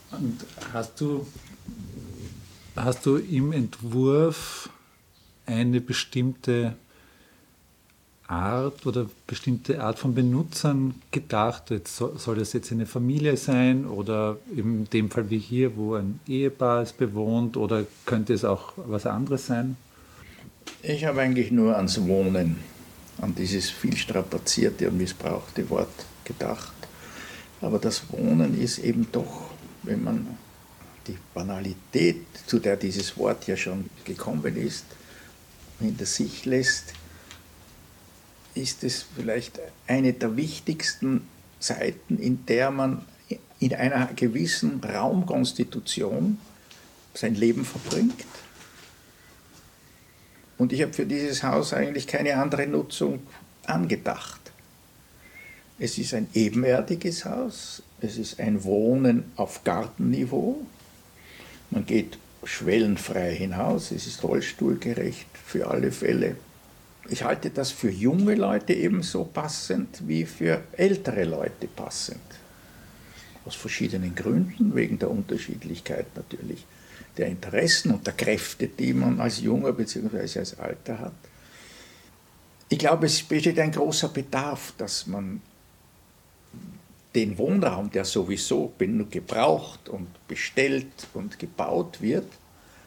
[0.10, 1.28] Und hast du,
[2.76, 4.70] hast du im Entwurf
[5.46, 6.76] eine bestimmte
[8.28, 11.70] Art oder bestimmte Art von Benutzern gedacht?
[11.70, 16.20] Jetzt soll das jetzt eine Familie sein oder in dem Fall wie hier, wo ein
[16.28, 19.78] Ehepaar es bewohnt oder könnte es auch was anderes sein?
[20.82, 22.58] Ich habe eigentlich nur ans Wohnen,
[23.22, 26.74] an dieses viel strapazierte und missbrauchte Wort gedacht.
[27.62, 29.50] Aber das Wohnen ist eben doch,
[29.84, 30.28] wenn man
[31.08, 34.86] die Banalität, zu der dieses Wort ja schon gekommen ist,
[35.80, 36.94] hinter sich lässt,
[38.56, 41.28] ist es vielleicht eine der wichtigsten
[41.60, 43.06] Zeiten, in der man
[43.60, 46.38] in einer gewissen Raumkonstitution
[47.14, 48.26] sein Leben verbringt.
[50.58, 53.20] Und ich habe für dieses Haus eigentlich keine andere Nutzung
[53.66, 54.40] angedacht.
[55.80, 60.66] Es ist ein ebenerdiges Haus, es ist ein Wohnen auf Gartenniveau.
[61.72, 66.36] Man geht schwellenfrei hinaus, es ist rollstuhlgerecht für alle Fälle.
[67.10, 72.22] Ich halte das für junge Leute ebenso passend wie für ältere Leute passend.
[73.46, 76.66] Aus verschiedenen Gründen, wegen der Unterschiedlichkeit natürlich
[77.18, 80.40] der Interessen und der Kräfte, die man als Junger bzw.
[80.40, 81.14] als Alter hat.
[82.70, 85.42] Ich glaube, es besteht ein großer Bedarf, dass man
[87.14, 88.74] den Wohnraum, der sowieso
[89.12, 92.26] gebraucht und bestellt und gebaut wird,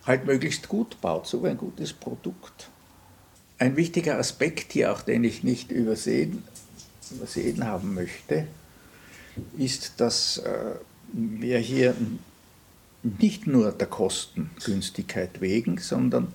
[0.04, 2.68] halt möglichst gut baut, so wie ein gutes Produkt.
[3.58, 6.42] Ein wichtiger Aspekt hier, auch den ich nicht übersehen,
[7.10, 8.46] übersehen haben möchte,
[9.56, 10.74] ist, dass äh,
[11.12, 11.94] wir hier
[13.02, 16.32] nicht nur der Kostengünstigkeit wegen, sondern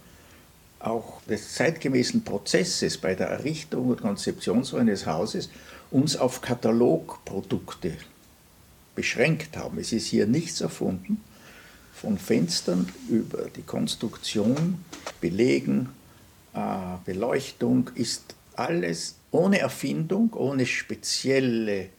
[0.79, 5.49] auch des zeitgemäßen Prozesses bei der Errichtung und Konzeption so eines Hauses
[5.91, 7.97] uns auf Katalogprodukte
[8.95, 9.77] beschränkt haben.
[9.77, 11.21] Es ist hier nichts erfunden,
[11.93, 14.83] von Fenstern über die Konstruktion,
[15.19, 15.89] Belegen,
[17.05, 21.89] Beleuchtung ist alles ohne Erfindung, ohne spezielle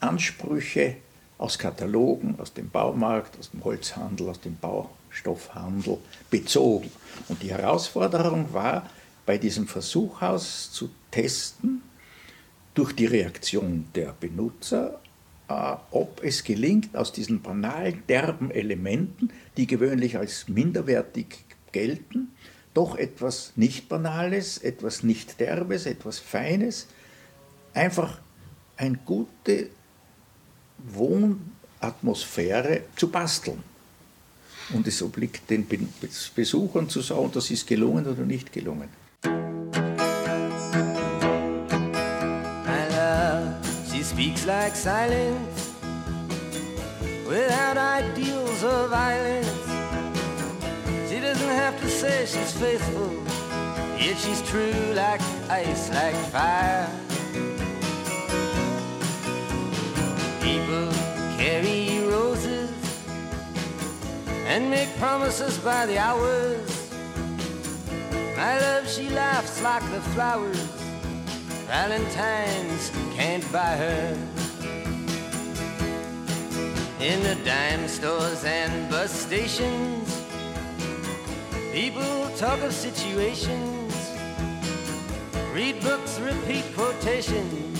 [0.00, 0.96] Ansprüche
[1.38, 5.98] aus Katalogen, aus dem Baumarkt, aus dem Holzhandel, aus dem Baustoffhandel
[6.30, 6.90] bezogen.
[7.28, 8.90] Und die Herausforderung war,
[9.26, 11.82] bei diesem Versuchhaus zu testen,
[12.74, 15.00] durch die Reaktion der Benutzer,
[15.48, 22.32] äh, ob es gelingt, aus diesen banalen, derben Elementen, die gewöhnlich als minderwertig gelten,
[22.74, 26.88] doch etwas nicht Banales, etwas nicht Derbes, etwas Feines,
[27.72, 28.18] einfach
[28.76, 29.68] ein gute
[30.78, 33.62] Wohnatmosphäre zu basteln.
[34.72, 35.66] Und es obliegt den
[36.34, 38.88] Besuchern zu sagen, das ist gelungen oder nicht gelungen.
[39.22, 39.30] My
[42.90, 43.58] love,
[43.90, 45.68] she speaks like silence,
[47.28, 49.63] without ideals of violence.
[51.34, 53.10] Doesn't have to say she's faithful,
[53.98, 55.20] yet she's true like
[55.50, 56.88] ice, like fire.
[60.40, 60.92] People
[61.36, 62.70] carry roses
[64.46, 66.92] and make promises by the hours.
[68.36, 70.70] My love, she laughs like the flowers.
[71.66, 74.16] Valentine's can't buy her.
[77.00, 80.23] In the dime stores and bus stations,
[81.74, 83.92] people talk of situations.
[85.52, 87.74] Read books, repeat quotations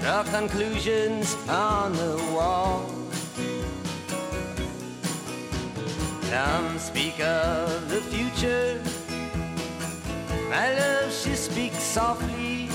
[0.00, 2.88] draw conclusions on the wall.
[6.22, 8.80] Some speak of the future.
[10.48, 12.70] My love, she speaks softly.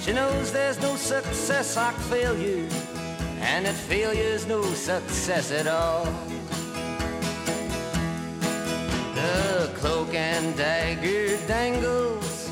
[0.00, 2.68] She knows there's no success like failure,
[3.40, 6.35] and that failure's no success at all.
[10.16, 12.50] And dagger dangles.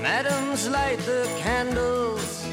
[0.00, 2.46] Madams light the candles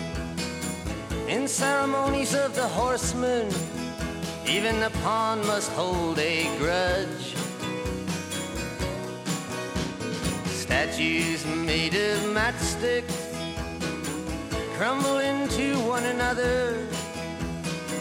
[1.28, 3.48] in ceremonies of the horsemen.
[4.48, 7.36] Even the pawn must hold a grudge.
[10.46, 13.18] Statues made of matchsticks
[14.76, 16.88] crumble into one another.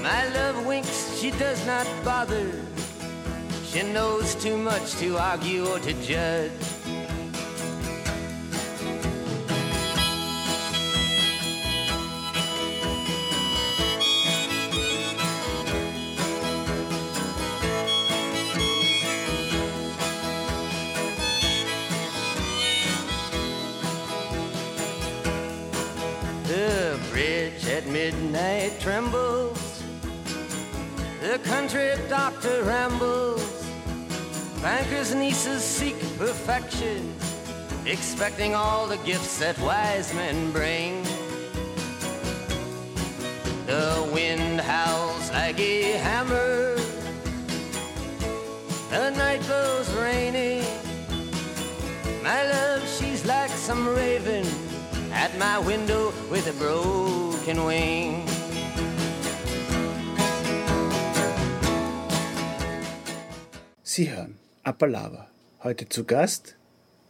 [0.02, 2.65] My love winks, she does not bother.
[3.76, 6.50] She knows too much to argue or to judge.
[26.44, 29.82] The bridge at midnight trembles.
[31.20, 33.45] The country doctor rambles.
[34.66, 37.14] Bankers' nieces seek perfection,
[37.86, 41.04] expecting all the gifts that wise men bring.
[43.66, 46.74] The wind howls like a hammer.
[48.90, 50.66] The night blows rainy.
[52.24, 54.44] My love, she's like some raven
[55.12, 58.26] at my window with a broken wing.
[63.84, 65.28] Sie hören Appalava.
[65.62, 66.56] Heute zu Gast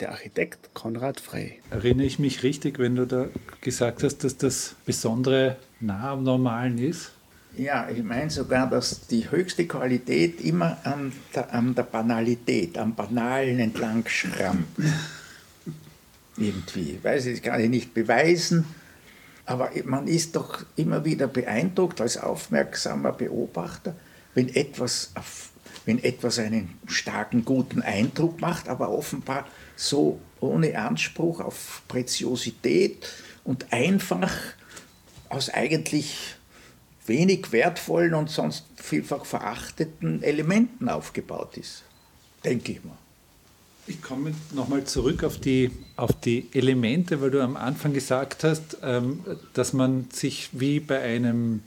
[0.00, 1.59] der Architekt Konrad Frey.
[1.70, 3.28] Erinnere ich mich richtig, wenn du da
[3.62, 7.12] gesagt hast, dass das Besondere nah am Normalen ist?
[7.57, 12.94] Ja, ich meine sogar, dass die höchste Qualität immer an der, an der Banalität, am
[12.94, 14.66] Banalen entlang schrammt.
[16.36, 16.96] Irgendwie.
[16.96, 18.66] Ich weiß, das kann ich nicht beweisen,
[19.46, 23.96] aber man ist doch immer wieder beeindruckt als aufmerksamer Beobachter,
[24.34, 25.48] wenn etwas, auf-
[25.87, 33.09] wenn etwas einen starken, guten Eindruck macht, aber offenbar so ohne Anspruch auf Preziosität
[33.45, 34.34] und einfach
[35.28, 36.34] aus eigentlich
[37.07, 41.84] wenig wertvollen und sonst vielfach verachteten Elementen aufgebaut ist.
[42.45, 42.99] Denke ich mal.
[43.89, 48.78] Ich komme nochmal zurück auf die, auf die Elemente, weil du am Anfang gesagt hast,
[48.82, 49.20] ähm,
[49.55, 51.62] dass man sich wie bei einem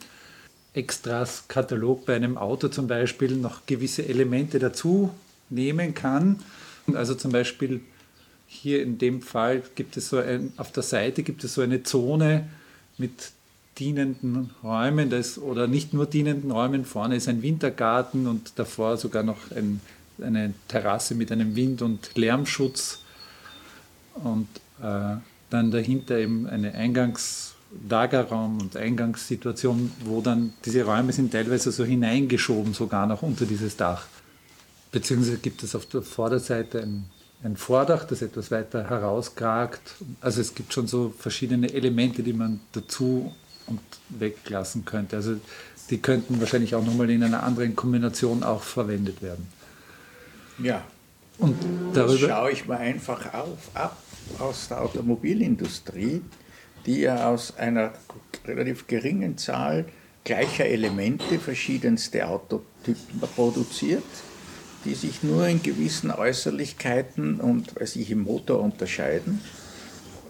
[0.74, 5.10] Extras-Katalog, bei einem Auto zum Beispiel, noch gewisse Elemente dazu
[5.48, 6.40] nehmen kann.
[6.94, 7.80] Also zum Beispiel
[8.46, 11.82] hier in dem Fall gibt es so ein, auf der Seite gibt es so eine
[11.82, 12.48] Zone
[12.98, 13.30] mit
[13.78, 16.84] dienenden Räumen da ist, oder nicht nur dienenden Räumen.
[16.84, 19.80] Vorne ist ein Wintergarten und davor sogar noch ein,
[20.20, 23.00] eine Terrasse mit einem Wind- und Lärmschutz
[24.14, 24.48] und
[24.82, 25.16] äh,
[25.48, 26.74] dann dahinter eben eine
[27.72, 33.76] Eingangslagerraum und Eingangssituation, wo dann diese Räume sind teilweise so hineingeschoben, sogar noch unter dieses
[33.76, 34.06] Dach.
[34.92, 37.04] Beziehungsweise gibt es auf der Vorderseite ein,
[37.44, 39.94] ein Vordach, das etwas weiter herauskragt.
[40.20, 43.32] Also es gibt schon so verschiedene Elemente, die man dazu
[43.66, 45.16] und weglassen könnte.
[45.16, 45.36] Also
[45.90, 49.46] die könnten wahrscheinlich auch nochmal in einer anderen Kombination auch verwendet werden.
[50.58, 50.82] Ja,
[51.38, 51.56] Und
[51.94, 53.96] das darüber, schaue ich mir einfach auf, ab
[54.38, 56.20] aus der Automobilindustrie,
[56.86, 57.92] die ja aus einer
[58.46, 59.86] relativ geringen Zahl
[60.24, 64.04] gleicher Elemente verschiedenste Autotypen produziert,
[64.84, 69.40] die sich nur in gewissen Äußerlichkeiten und weiß ich, im Motor unterscheiden.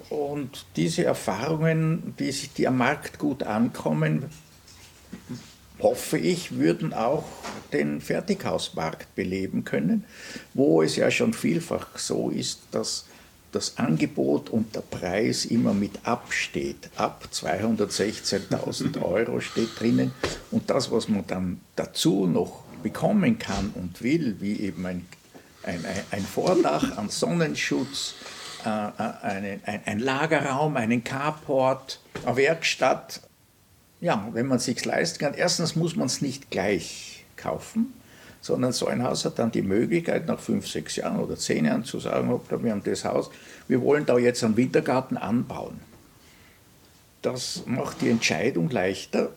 [0.08, 4.24] Und diese Erfahrungen, die, sich, die am Markt gut ankommen,
[5.80, 7.24] hoffe ich, würden auch
[7.72, 10.04] den Fertighausmarkt beleben können,
[10.52, 13.06] wo es ja schon vielfach so ist, dass
[13.52, 16.90] das Angebot und der Preis immer mit absteht.
[16.96, 20.12] Ab 216.000 Euro steht drinnen.
[20.50, 25.06] Und das, was man dann dazu noch bekommen kann und will, wie eben ein,
[25.62, 28.14] ein, ein Vordach, ein Sonnenschutz,
[28.64, 33.20] äh, eine, ein, ein Lagerraum, einen Carport, eine Werkstatt,
[34.00, 37.92] ja, wenn man es sich leisten kann, erstens muss man es nicht gleich kaufen,
[38.40, 41.84] sondern so ein Haus hat dann die Möglichkeit, nach fünf, sechs Jahren oder zehn Jahren
[41.84, 43.30] zu sagen, wir haben das Haus,
[43.68, 45.80] wir wollen da jetzt einen Wintergarten anbauen.
[47.22, 49.30] Das macht die Entscheidung leichter,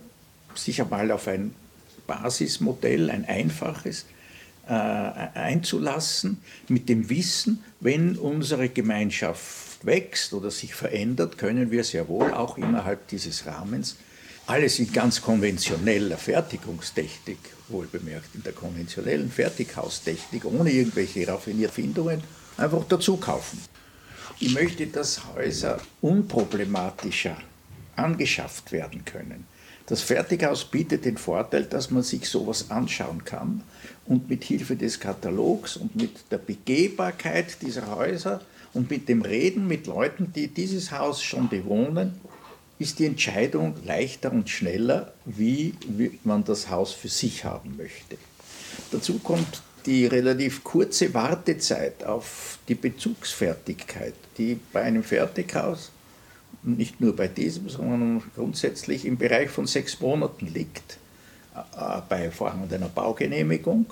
[0.55, 1.53] sich einmal auf ein
[2.07, 4.05] Basismodell, ein einfaches,
[4.67, 12.07] äh, einzulassen, mit dem Wissen, wenn unsere Gemeinschaft wächst oder sich verändert, können wir sehr
[12.07, 13.97] wohl auch innerhalb dieses Rahmens
[14.47, 17.39] alles in ganz konventioneller Fertigungstechnik,
[17.69, 22.23] wohlbemerkt in der konventionellen Fertighaustechnik, ohne irgendwelche raffinierten Findungen,
[22.57, 23.59] einfach dazu kaufen.
[24.39, 27.37] Ich möchte, dass Häuser unproblematischer
[27.95, 29.45] angeschafft werden können.
[29.85, 33.63] Das Fertighaus bietet den Vorteil, dass man sich sowas anschauen kann
[34.05, 38.41] und mit Hilfe des Katalogs und mit der Begehbarkeit dieser Häuser
[38.73, 42.19] und mit dem Reden mit Leuten, die dieses Haus schon bewohnen,
[42.83, 45.73] ist die Entscheidung leichter und schneller, wie
[46.23, 48.17] man das Haus für sich haben möchte.
[48.91, 55.91] Dazu kommt die relativ kurze Wartezeit auf die Bezugsfertigkeit, die bei einem Fertighaus,
[56.61, 60.97] nicht nur bei diesem, sondern grundsätzlich im Bereich von sechs Monaten liegt.
[61.55, 63.85] äh, bei vorhandener Baugenehmigung.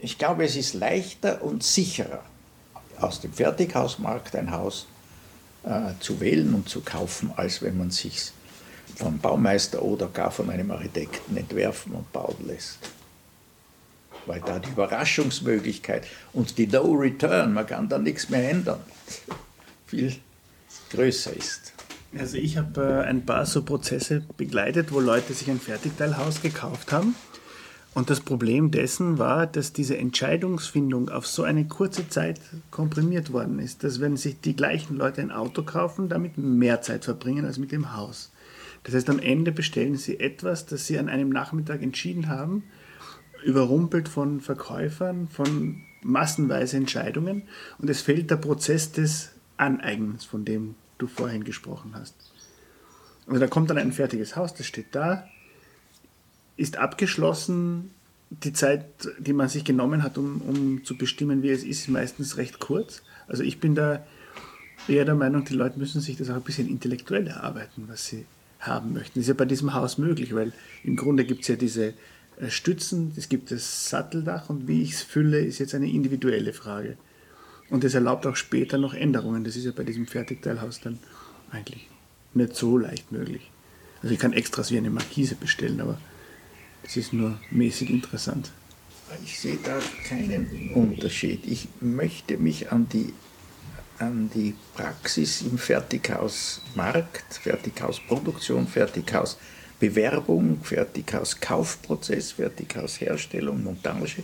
[0.00, 2.22] Ich glaube, es ist leichter und sicherer,
[3.00, 4.86] aus dem Fertighausmarkt ein Haus
[5.68, 8.32] äh, zu wählen und zu kaufen, als wenn man sich
[8.96, 12.78] vom Baumeister oder gar von einem Architekten entwerfen und bauen lässt.
[14.26, 18.80] Weil da die Überraschungsmöglichkeit und die No Return, man kann da nichts mehr ändern,
[19.86, 20.16] viel
[20.90, 21.72] größer ist.
[22.18, 26.92] Also ich habe äh, ein paar so Prozesse begleitet, wo Leute sich ein Fertigteilhaus gekauft
[26.92, 27.14] haben.
[27.98, 32.40] Und das Problem dessen war, dass diese Entscheidungsfindung auf so eine kurze Zeit
[32.70, 37.04] komprimiert worden ist, dass wenn sich die gleichen Leute ein Auto kaufen, damit mehr Zeit
[37.04, 38.30] verbringen als mit dem Haus.
[38.84, 42.62] Das heißt, am Ende bestellen sie etwas, das sie an einem Nachmittag entschieden haben,
[43.44, 50.76] überrumpelt von Verkäufern, von massenweise Entscheidungen und es fehlt der Prozess des Aneignens, von dem
[50.98, 52.14] du vorhin gesprochen hast.
[53.26, 55.26] Also da kommt dann ein fertiges Haus, das steht da,
[56.58, 57.90] ist abgeschlossen.
[58.28, 58.84] Die Zeit,
[59.18, 62.58] die man sich genommen hat, um, um zu bestimmen, wie es ist, ist meistens recht
[62.58, 63.02] kurz.
[63.26, 64.04] Also ich bin da
[64.86, 68.26] eher der Meinung, die Leute müssen sich das auch ein bisschen intellektuell erarbeiten, was sie
[68.60, 69.20] haben möchten.
[69.20, 70.52] Das ist ja bei diesem Haus möglich, weil
[70.84, 71.94] im Grunde gibt es ja diese
[72.38, 76.52] äh, Stützen, es gibt das Satteldach und wie ich es fülle, ist jetzt eine individuelle
[76.52, 76.98] Frage.
[77.70, 79.44] Und das erlaubt auch später noch Änderungen.
[79.44, 80.98] Das ist ja bei diesem Fertigteilhaus dann
[81.50, 81.88] eigentlich
[82.34, 83.50] nicht so leicht möglich.
[84.02, 85.98] Also ich kann Extras wie eine Markise bestellen, aber
[86.82, 88.50] das ist nur mäßig interessant.
[89.24, 91.46] Ich sehe da keinen Unterschied.
[91.46, 93.12] Ich möchte mich an die,
[93.98, 104.22] an die Praxis im Fertighausmarkt, Fertighausproduktion, Fertighausbewerbung, Fertighauskaufprozess, Fertighausherstellung, Montage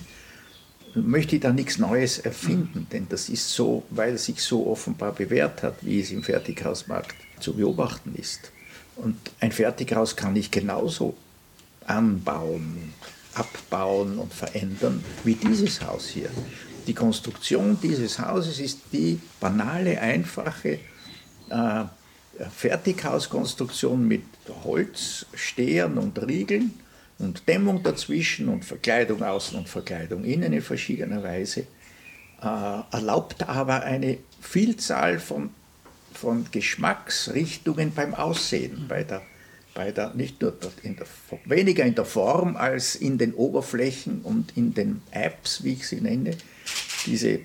[0.94, 5.12] möchte ich da nichts Neues erfinden, denn das ist so, weil es sich so offenbar
[5.12, 8.52] bewährt hat, wie es im Fertighausmarkt zu beobachten ist.
[8.96, 11.16] Und ein Fertighaus kann ich genauso
[11.86, 12.94] anbauen,
[13.34, 16.30] abbauen und verändern wie dieses Haus hier.
[16.86, 20.78] Die Konstruktion dieses Hauses ist die banale, einfache
[21.48, 21.84] äh,
[22.56, 24.24] Fertighauskonstruktion mit
[24.64, 26.72] Holzstehern und Riegeln
[27.18, 31.66] und Dämmung dazwischen und Verkleidung außen und Verkleidung innen in verschiedener Weise,
[32.42, 35.50] äh, erlaubt aber eine Vielzahl von,
[36.12, 39.22] von Geschmacksrichtungen beim Aussehen, bei der,
[39.74, 41.06] bei der, nicht nur in der,
[41.44, 46.00] weniger in der Form als in den Oberflächen und in den Apps, wie ich sie
[46.00, 46.36] nenne,
[47.06, 47.40] diese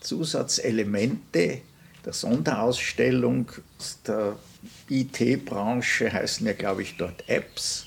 [0.00, 1.60] Zusatzelemente
[2.04, 3.50] der Sonderausstellung
[4.06, 4.36] der
[4.88, 7.86] IT-Branche heißen ja, glaube ich, dort Apps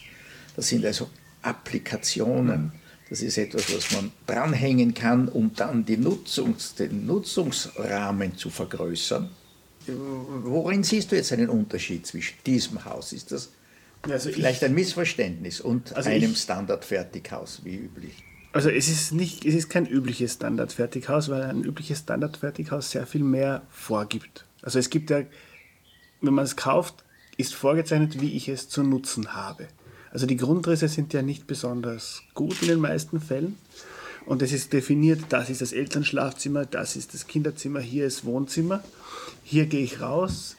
[0.60, 1.10] das sind also
[1.41, 2.74] Applikationen.
[3.10, 9.30] Das ist etwas, was man dranhängen kann, um dann die Nutzungs-, den Nutzungsrahmen zu vergrößern.
[10.44, 13.14] Worin siehst du jetzt einen Unterschied zwischen diesem Haus?
[13.14, 13.52] Ist das
[14.04, 18.24] also vielleicht ein Missverständnis und also einem Standardfertighaus wie üblich?
[18.52, 23.24] Also es ist nicht, es ist kein übliches Standardfertighaus, weil ein übliches Standardfertighaus sehr viel
[23.24, 24.46] mehr vorgibt.
[24.62, 25.24] Also es gibt ja,
[26.22, 27.04] wenn man es kauft,
[27.38, 29.68] ist vorgezeichnet, wie ich es zu nutzen habe.
[30.12, 33.58] Also die Grundrisse sind ja nicht besonders gut in den meisten Fällen.
[34.26, 38.84] Und es ist definiert, das ist das Elternschlafzimmer, das ist das Kinderzimmer, hier ist Wohnzimmer.
[39.43, 40.55] Hier gehe ich raus.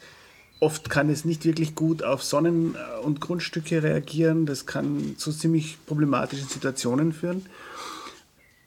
[0.59, 4.45] Oft kann es nicht wirklich gut auf Sonnen- und Grundstücke reagieren.
[4.45, 7.45] Das kann zu ziemlich problematischen Situationen führen.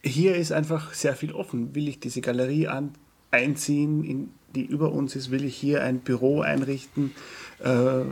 [0.02, 1.74] Hier ist einfach sehr viel offen.
[1.74, 2.94] Will ich diese Galerie an,
[3.30, 5.30] einziehen, in, die über uns ist?
[5.30, 7.12] Will ich hier ein Büro einrichten?
[7.60, 8.04] Äh,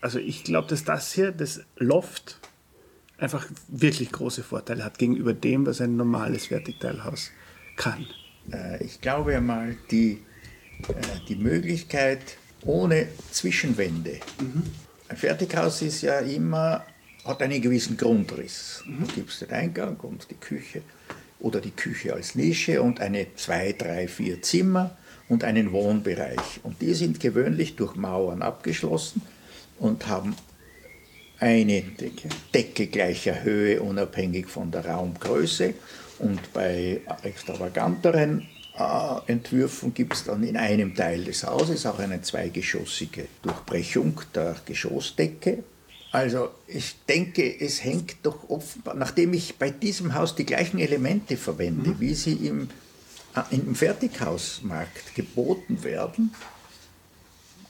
[0.00, 2.38] also ich glaube, dass das hier, das Loft,
[3.20, 7.30] einfach wirklich große Vorteile hat gegenüber dem, was ein normales Fertigteilhaus
[7.76, 8.06] kann.
[8.52, 10.22] Äh, ich glaube einmal, die,
[10.88, 10.94] äh,
[11.28, 12.20] die Möglichkeit
[12.64, 14.20] ohne Zwischenwände.
[14.40, 14.62] Mhm.
[15.08, 16.84] Ein Fertighaus ist ja immer,
[17.24, 18.82] hat einen gewissen Grundriss.
[18.86, 19.06] Mhm.
[19.06, 20.82] Du gibst den Eingang und die Küche
[21.40, 24.96] oder die Küche als Nische und eine zwei, drei, vier Zimmer
[25.28, 26.60] und einen Wohnbereich.
[26.62, 29.22] Und die sind gewöhnlich durch Mauern abgeschlossen
[29.78, 30.34] und haben
[31.40, 31.82] eine
[32.54, 32.86] Decke.
[32.86, 35.74] Gleicher Höhe, unabhängig von der Raumgröße.
[36.18, 38.46] Und bei extravaganteren
[38.78, 44.56] äh, Entwürfen gibt es dann in einem Teil des Hauses auch eine zweigeschossige Durchbrechung der
[44.64, 45.64] Geschossdecke.
[46.12, 51.36] Also ich denke, es hängt doch offenbar, nachdem ich bei diesem Haus die gleichen Elemente
[51.36, 52.00] verwende, mhm.
[52.00, 52.68] wie sie im,
[53.34, 56.34] äh, im Fertighausmarkt geboten werden,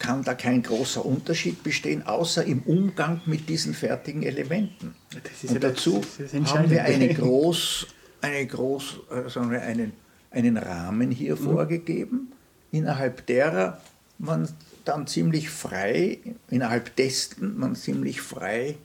[0.01, 4.95] kann da kein großer Unterschied bestehen, außer im Umgang mit diesen fertigen Elementen.
[5.43, 6.01] Und ja dazu
[6.47, 7.87] haben wir eine groß,
[8.23, 9.93] eine groß, also einen,
[10.31, 11.45] einen Rahmen hier mhm.
[11.45, 12.33] vorgegeben,
[12.73, 13.81] innerhalb derer
[14.19, 14.49] man
[14.85, 18.77] dann ziemlich frei, innerhalb dessen man ziemlich frei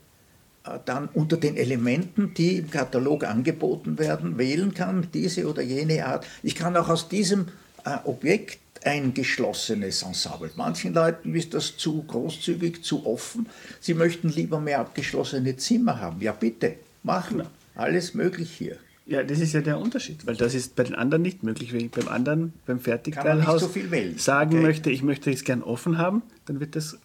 [0.64, 6.06] äh, dann unter den Elementen, die im Katalog angeboten werden, wählen kann, diese oder jene
[6.06, 6.26] Art.
[6.42, 7.48] Ich kann auch aus diesem
[7.84, 10.50] äh, Objekt ein geschlossenes Ensemble.
[10.56, 13.48] Manchen Leuten ist das zu großzügig, zu offen.
[13.80, 16.20] Sie möchten lieber mehr abgeschlossene Zimmer haben.
[16.20, 17.42] Ja, bitte, machen.
[17.74, 18.76] Alles möglich hier.
[19.06, 21.72] Ja, das ist ja der Unterschied, weil das ist bei den anderen nicht möglich.
[21.72, 23.70] Wenn ich beim anderen, beim Fertigteilhaus so
[24.16, 24.62] sagen okay.
[24.62, 26.98] möchte, ich möchte es gern offen haben, dann wird das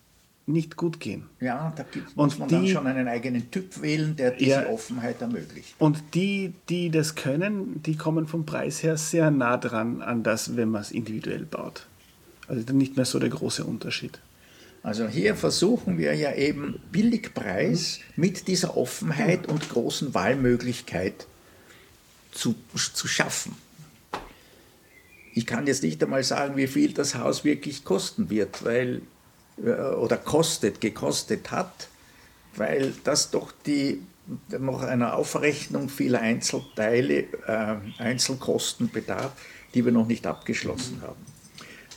[0.46, 1.26] nicht gut gehen.
[1.40, 4.70] Ja, da gibt, muss man die, dann schon einen eigenen Typ wählen, der diese ja,
[4.70, 5.76] Offenheit ermöglicht.
[5.78, 10.56] Und die, die das können, die kommen vom Preis her sehr nah dran an das,
[10.56, 11.88] wenn man es individuell baut.
[12.48, 14.20] Also dann nicht mehr so der große Unterschied.
[14.84, 21.28] Also hier versuchen wir ja eben Billigpreis mit dieser Offenheit und großen Wahlmöglichkeit
[22.32, 23.56] zu, zu schaffen.
[25.34, 29.02] Ich kann jetzt nicht einmal sagen, wie viel das Haus wirklich kosten wird, weil
[29.62, 31.88] oder kostet, gekostet hat,
[32.56, 34.02] weil das doch die
[34.60, 39.32] noch einer Aufrechnung vieler Einzelteile, äh, Einzelkosten bedarf,
[39.74, 41.26] die wir noch nicht abgeschlossen haben.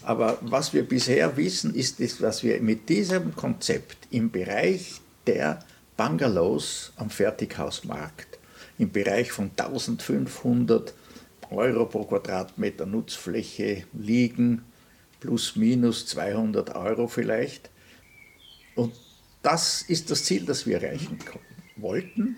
[0.02, 5.64] Aber was wir bisher wissen, ist, ist, was wir mit diesem Konzept im Bereich der
[5.96, 8.38] Bungalows am Fertighausmarkt,
[8.78, 10.92] im Bereich von 1500
[11.50, 14.64] Euro pro Quadratmeter Nutzfläche liegen,
[15.24, 17.70] plus minus 200 Euro vielleicht.
[18.74, 18.92] Und
[19.42, 21.18] das ist das Ziel, das wir erreichen
[21.76, 22.36] wollten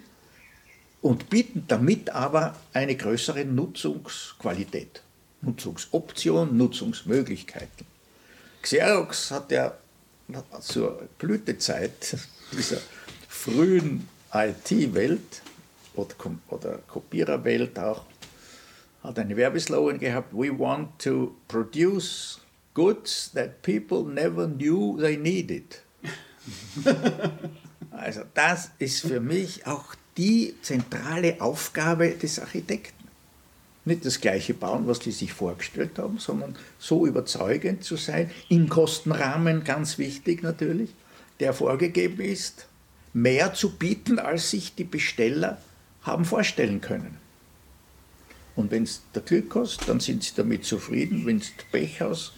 [1.03, 5.03] und bieten damit aber eine größere Nutzungsqualität,
[5.43, 7.87] Nutzungsoption, Nutzungsmöglichkeiten.
[8.63, 9.77] Xerox hat ja
[10.61, 12.17] zur Blütezeit
[12.53, 12.79] dieser
[13.29, 15.43] frühen IT-Welt
[15.95, 16.15] oder,
[16.49, 18.05] oder Kopiererwelt auch
[19.03, 22.41] hat einen Werbeslogan gehabt, We want to produce
[22.77, 25.81] goods that people never knew they needed.
[27.91, 32.93] also das ist für mich auch die zentrale Aufgabe des Architekten.
[33.87, 38.69] Nicht das gleiche bauen, was die sich vorgestellt haben, sondern so überzeugend zu sein, im
[38.69, 40.91] Kostenrahmen ganz wichtig natürlich,
[41.41, 42.67] der vorgegeben ist,
[43.15, 45.59] mehr zu bieten, als sich die Besteller
[46.03, 47.17] haben vorstellen können.
[48.55, 51.25] Und wenn es der Glück kostet, dann sind sie damit zufrieden.
[51.25, 52.33] Wenn es Pech aus,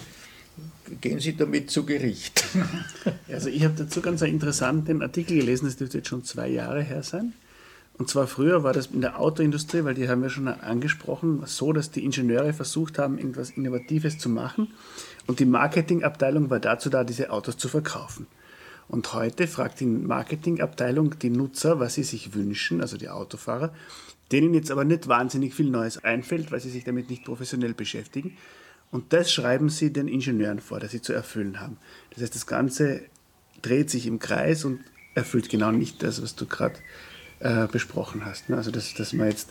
[1.00, 2.44] gehen Sie damit zu Gericht.
[3.30, 6.82] Also ich habe dazu ganz einen interessanten Artikel gelesen, das dürfte jetzt schon zwei Jahre
[6.82, 7.34] her sein.
[7.98, 11.72] Und zwar früher war das in der Autoindustrie, weil die haben wir schon angesprochen, so,
[11.72, 14.68] dass die Ingenieure versucht haben, irgendwas Innovatives zu machen.
[15.26, 18.26] Und die Marketingabteilung war dazu da, diese Autos zu verkaufen.
[18.88, 23.74] Und heute fragt die Marketingabteilung die Nutzer, was sie sich wünschen, also die Autofahrer,
[24.32, 28.36] denen jetzt aber nicht wahnsinnig viel Neues einfällt, weil sie sich damit nicht professionell beschäftigen.
[28.90, 31.76] Und das schreiben sie den Ingenieuren vor, dass sie zu erfüllen haben.
[32.10, 33.02] Das heißt, das Ganze
[33.60, 34.80] dreht sich im Kreis und
[35.14, 36.76] erfüllt genau nicht das, was du gerade
[37.40, 38.48] äh, besprochen hast.
[38.48, 38.56] Ne?
[38.56, 39.50] Also, dass, dass man jetzt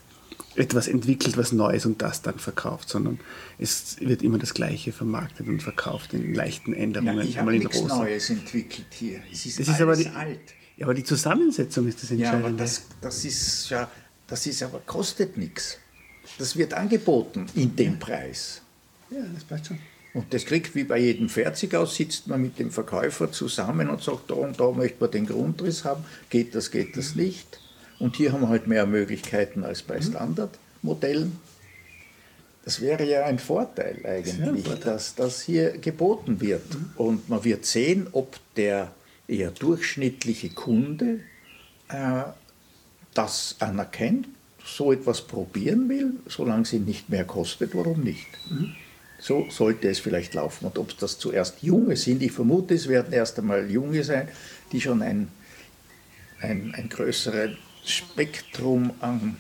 [0.56, 3.20] etwas entwickelt, was Neues und das dann verkauft, sondern
[3.60, 7.18] es wird immer das Gleiche vermarktet und verkauft in leichten Änderungen.
[7.18, 7.98] Ja, ich habe nichts rosa.
[7.98, 9.22] Neues entwickelt hier.
[9.32, 10.40] Es ist, das ist aber die, alt.
[10.78, 12.44] Ja, aber die Zusammensetzung ist das Entscheidende.
[12.44, 13.90] Ja, aber das, das ist ja,
[14.28, 15.78] das ist aber kostet nichts.
[16.38, 18.62] Das wird angeboten in dem Preis.
[19.10, 19.80] Ja, das passt schon.
[20.14, 24.32] Und das kriegt wie bei jedem Fertighaus, sitzt man mit dem Verkäufer zusammen und sagt,
[24.32, 27.60] da und da möchte man den Grundriss haben, geht das, geht das nicht.
[28.00, 30.04] Und hier haben wir halt mehr Möglichkeiten als bei mhm.
[30.04, 31.40] Standardmodellen.
[32.64, 34.94] Das wäre ja ein Vorteil eigentlich, das ein Vorteil.
[34.94, 36.74] dass das hier geboten wird.
[36.74, 36.90] Mhm.
[36.96, 38.92] Und man wird sehen, ob der
[39.28, 41.20] eher durchschnittliche Kunde
[41.90, 42.24] äh,
[43.14, 44.28] das anerkennt,
[44.66, 48.28] so etwas probieren will, solange sie nicht mehr kostet, warum nicht?
[48.50, 48.76] Mhm.
[49.20, 50.66] So sollte es vielleicht laufen.
[50.66, 54.28] Und ob das zuerst Junge sind, ich vermute, es werden erst einmal Junge sein,
[54.72, 55.30] die schon ein,
[56.42, 57.52] ein, ein größeres
[57.86, 59.38] Spektrum an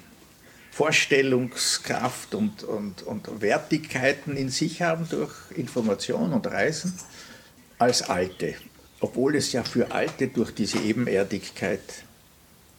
[0.71, 6.93] Vorstellungskraft und, und, und Wertigkeiten in sich haben durch Information und Reisen
[7.79, 8.55] als Alte.
[8.99, 11.81] Obwohl es ja für Alte durch diese Ebenerdigkeit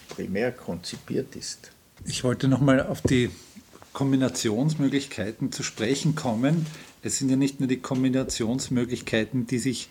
[0.08, 1.70] primär konzipiert ist.
[2.04, 3.30] Ich wollte nochmal auf die
[3.92, 6.66] Kombinationsmöglichkeiten zu sprechen kommen.
[7.08, 9.88] Es sind ja nicht nur die Kombinationsmöglichkeiten, die sich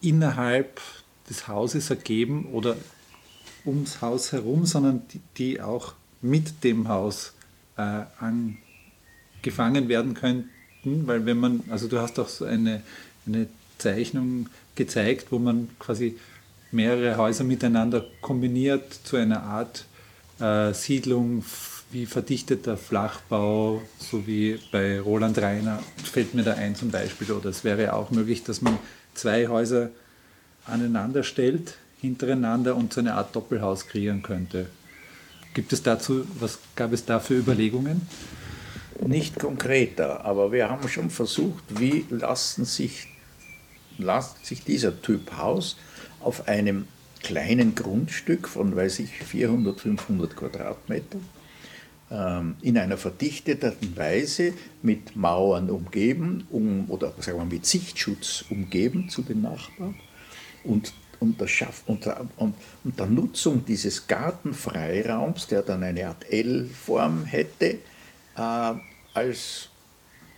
[0.00, 0.80] innerhalb
[1.28, 2.76] des Hauses ergeben oder
[3.66, 7.32] ums Haus herum, sondern die, die auch mit dem Haus
[7.76, 8.02] äh,
[9.40, 10.48] angefangen werden könnten,
[11.08, 12.84] weil wenn man, also du hast auch so eine,
[13.26, 13.48] eine
[13.78, 16.16] Zeichnung gezeigt, wo man quasi
[16.70, 19.86] mehrere Häuser miteinander kombiniert zu einer Art
[20.38, 21.42] äh, Siedlung
[21.94, 27.30] wie verdichteter Flachbau, so wie bei Roland Reiner, fällt mir da ein zum Beispiel.
[27.30, 28.78] Oder es wäre auch möglich, dass man
[29.14, 29.90] zwei Häuser
[30.66, 34.66] aneinander stellt, hintereinander und so eine Art Doppelhaus kreieren könnte.
[35.54, 38.02] Gibt es dazu, was gab es da für Überlegungen?
[39.00, 43.06] Nicht konkreter, aber wir haben schon versucht, wie lassen sich,
[43.98, 45.76] lässt sich dieser Typ Haus
[46.18, 46.88] auf einem
[47.22, 51.22] kleinen Grundstück von, weiß ich, 400, 500 Quadratmetern
[52.10, 54.52] in einer verdichteten Weise
[54.82, 59.96] mit Mauern umgeben um, oder sagen wir mit Sichtschutz umgeben zu den Nachbarn
[60.64, 61.46] und unter,
[61.86, 62.26] unter,
[62.84, 67.78] unter Nutzung dieses Gartenfreiraums, der dann eine Art L-Form hätte,
[68.36, 68.74] äh,
[69.14, 69.68] als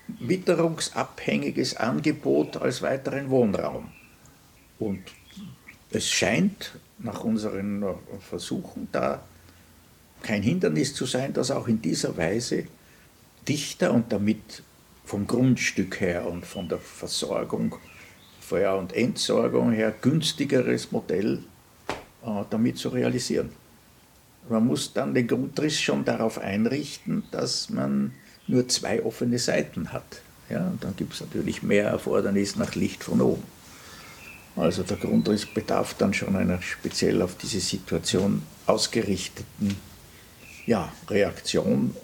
[0.07, 3.89] witterungsabhängiges Angebot als weiteren Wohnraum.
[4.79, 5.03] Und
[5.91, 7.85] es scheint nach unseren
[8.21, 9.23] Versuchen da
[10.23, 12.65] kein Hindernis zu sein, dass auch in dieser Weise
[13.47, 14.63] dichter und damit
[15.05, 17.77] vom Grundstück her und von der Versorgung,
[18.41, 21.43] Feuer- und Entsorgung her günstigeres Modell
[22.25, 23.51] äh, damit zu realisieren.
[24.49, 28.13] Man muss dann den Grundriss schon darauf einrichten, dass man
[28.47, 30.23] nur zwei offene Seiten hat.
[30.49, 33.43] Ja, dann gibt es natürlich mehr Erfordernis nach Licht von oben.
[34.55, 39.77] Also der Grundriss bedarf dann schon einer speziell auf diese Situation ausgerichteten
[40.67, 41.95] ja, Reaktion,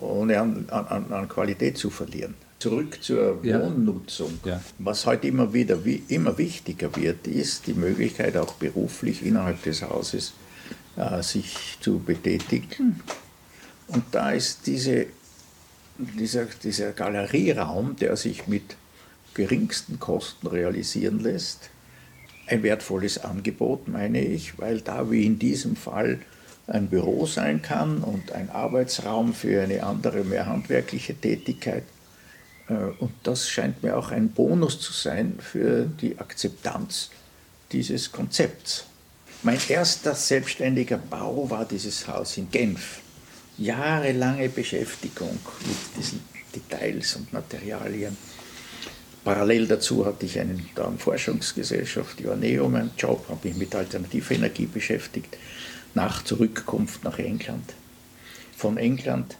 [0.00, 2.34] ohne an, an, an, Qualität zu verlieren.
[2.58, 3.60] Zurück zur ja.
[3.60, 4.38] Wohnnutzung.
[4.44, 4.60] Ja.
[4.78, 9.82] Was heute immer wieder wie, immer wichtiger wird, ist die Möglichkeit auch beruflich innerhalb des
[9.82, 10.32] Hauses
[10.96, 13.00] äh, sich zu betätigen.
[13.88, 15.06] Und da ist diese
[15.98, 18.76] dieser, dieser Galerieraum, der sich mit
[19.34, 21.70] geringsten Kosten realisieren lässt,
[22.46, 26.20] ein wertvolles Angebot, meine ich, weil da wie in diesem Fall
[26.72, 31.84] ein Büro sein kann und ein Arbeitsraum für eine andere, mehr handwerkliche Tätigkeit.
[32.68, 37.10] Äh, und das scheint mir auch ein Bonus zu sein für die Akzeptanz
[37.72, 38.86] dieses Konzepts.
[39.42, 43.00] Mein erster selbstständiger Bau war dieses Haus in Genf
[43.58, 46.20] jahrelange Beschäftigung mit diesen
[46.54, 48.16] Details und Materialien.
[49.24, 50.58] Parallel dazu hatte ich eine
[50.98, 55.36] Forschungsgesellschaft, die war Neo, mein Job, habe mich mit alternativer Energie beschäftigt,
[55.94, 57.74] nach Zurückkunft nach England.
[58.56, 59.36] Von England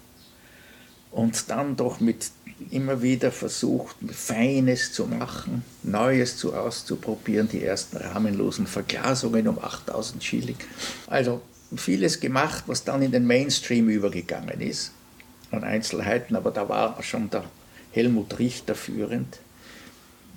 [1.13, 2.31] und dann doch mit
[2.71, 10.23] immer wieder versucht, Feines zu machen, Neues zu auszuprobieren, die ersten rahmenlosen Verglasungen um 8000
[10.23, 10.57] Schilling.
[11.07, 11.43] Also
[11.77, 14.93] vieles gemacht, was dann in den Mainstream übergegangen ist,
[15.51, 17.45] an Einzelheiten, aber da war schon der
[17.93, 19.39] Helmut Richter führend.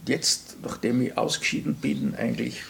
[0.07, 2.63] Jetzt, nachdem ich ausgeschieden bin, eigentlich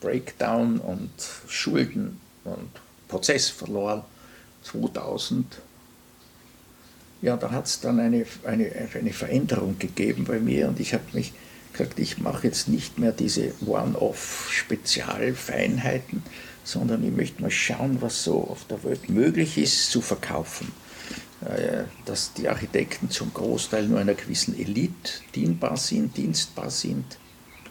[0.00, 1.10] Breakdown und
[1.48, 2.70] Schulden und
[3.08, 4.02] Prozess verloren,
[4.64, 5.60] 2000,
[7.22, 11.04] ja, da hat es dann eine, eine, eine Veränderung gegeben bei mir und ich habe
[11.12, 11.34] mich
[11.72, 16.22] gesagt, ich mache jetzt nicht mehr diese One-Off-Spezialfeinheiten,
[16.64, 20.72] sondern ich möchte mal schauen, was so auf der Welt möglich ist zu verkaufen.
[21.42, 27.16] Äh, dass die Architekten zum Großteil nur einer gewissen Elite dienbar sind, dienstbar sind,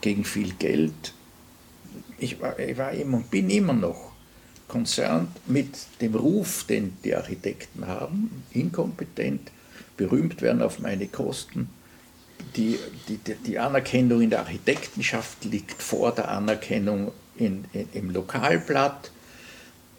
[0.02, 1.14] gegen viel Geld.
[2.18, 4.09] Ich war, ich war immer und bin immer noch
[4.70, 9.52] concerned mit dem Ruf, den die Architekten haben, inkompetent,
[9.98, 11.70] berühmt werden auf meine Kosten.
[12.56, 19.12] Die, die, die Anerkennung in der Architektenschaft liegt vor der Anerkennung in, in, im Lokalblatt.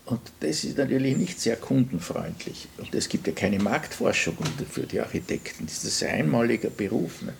[0.06, 2.66] Und das ist natürlich nicht sehr kundenfreundlich.
[2.78, 4.38] Und es gibt ja keine Marktforschung
[4.70, 5.66] für die Architekten.
[5.66, 7.22] Das ist ein einmaliger Beruf.
[7.22, 7.36] Nicht?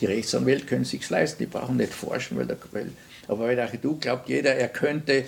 [0.00, 2.92] Die Rechtsanwälte können es sich leisten, die brauchen nicht forschen, weil, der, weil
[3.28, 5.24] aber bei der Architektur glaubt jeder, er könnte,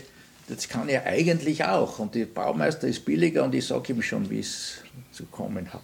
[0.49, 1.99] das kann er eigentlich auch.
[1.99, 4.79] Und der Baumeister ist billiger und ich sage ihm schon, wie es
[5.13, 5.83] zu kommen hat.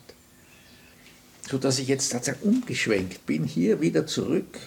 [1.48, 4.58] Sodass ich jetzt tatsächlich umgeschwenkt bin, hier wieder zurück,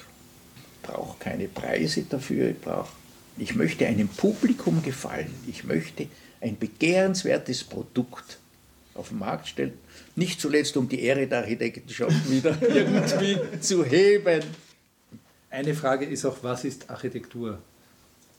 [0.84, 2.90] brauche keine Preise dafür, ich brauche
[3.38, 5.34] ich möchte einem Publikum gefallen.
[5.48, 6.08] Ich möchte
[6.42, 8.38] ein begehrenswertes Produkt
[8.94, 9.74] auf den Markt stellen.
[10.16, 14.42] Nicht zuletzt, um die Ehre der Architektenschaft wieder irgendwie zu heben.
[15.50, 17.60] Eine Frage ist auch, was ist Architektur?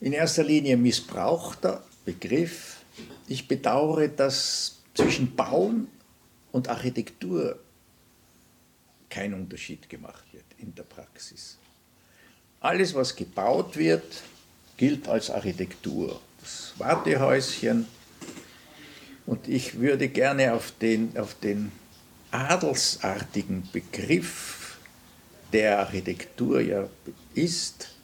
[0.00, 2.76] In erster Linie missbrauchter Begriff.
[3.26, 5.88] Ich bedauere, dass zwischen Bauen
[6.52, 7.58] und Architektur
[9.08, 11.58] kein Unterschied gemacht wird in der Praxis.
[12.60, 14.22] Alles, was gebaut wird,
[14.76, 16.20] gilt als Architektur.
[16.40, 17.86] Das Wartehäuschen.
[19.24, 21.72] Und ich würde gerne auf den, auf den
[22.30, 24.76] adelsartigen Begriff
[25.52, 26.88] der Architektur ja
[27.34, 27.95] ist,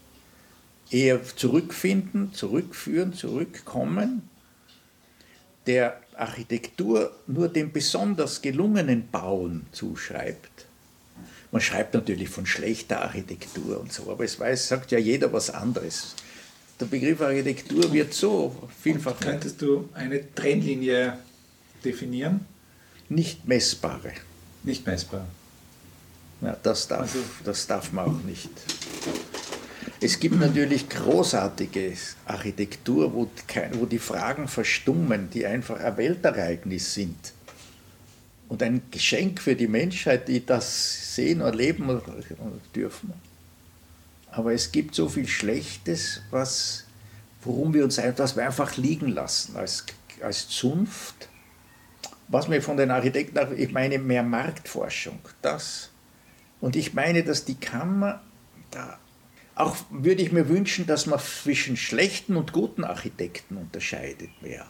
[0.93, 4.29] eher zurückfinden, zurückführen, zurückkommen,
[5.67, 10.67] der Architektur nur dem besonders gelungenen Bauen zuschreibt.
[11.51, 15.51] Man schreibt natürlich von schlechter Architektur und so, aber es weiß, sagt ja jeder was
[15.51, 16.15] anderes
[16.81, 21.17] der Begriff Architektur wird so vielfach Könntest du eine Trennlinie
[21.85, 22.45] definieren?
[23.09, 24.13] nicht messbare.
[24.65, 25.27] Nicht messbar.
[26.41, 28.49] Ja, das, darf, Also- das darf man auch nicht.
[30.05, 31.93] Es gibt natürlich großartige
[32.27, 33.31] Architektur, wo,
[33.75, 37.33] wo die Fragen verstummen, die einfach ein Weltereignis sind.
[38.49, 42.03] Und ein Geschenk für die Menschheit, die das sehen und erleben
[42.75, 43.13] dürfen.
[44.33, 46.85] Aber es gibt so viel Schlechtes, was,
[47.45, 49.87] worum wir uns ein- was wir einfach liegen lassen als,
[50.21, 51.29] als Zunft.
[52.27, 55.91] Was mir von den Architekten, ich meine mehr Marktforschung, das.
[56.61, 58.21] Und ich meine, dass die Kammer
[58.73, 58.99] da
[59.55, 64.67] auch würde ich mir wünschen, dass man zwischen schlechten und guten Architekten unterscheidet mehr.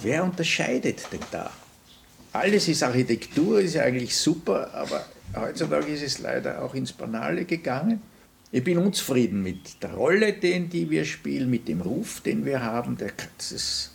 [0.00, 1.50] Wer unterscheidet denn da?
[2.32, 5.04] Alles ist Architektur, ist ja eigentlich super, aber
[5.34, 8.00] heutzutage ist es leider auch ins Banale gegangen.
[8.52, 12.62] Ich bin unzufrieden mit der Rolle, den, die wir spielen, mit dem Ruf, den wir
[12.62, 12.96] haben.
[12.96, 13.94] Das, ist,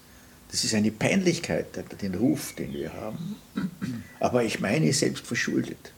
[0.51, 1.67] das ist eine Peinlichkeit,
[2.01, 3.36] den Ruf, den wir haben.
[4.19, 5.91] Aber ich meine, selbst verschuldet.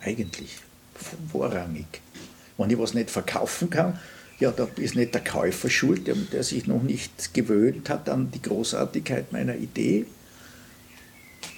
[0.00, 0.56] Eigentlich
[1.32, 1.86] vorrangig.
[2.56, 3.98] Wenn ich was nicht verkaufen kann,
[4.38, 8.30] ja, da ist nicht der Käufer schuld, der, der sich noch nicht gewöhnt hat an
[8.30, 10.06] die Großartigkeit meiner Idee,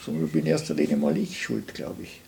[0.05, 2.21] sondern bin in erster Linie mal ich schuld, glaube ich.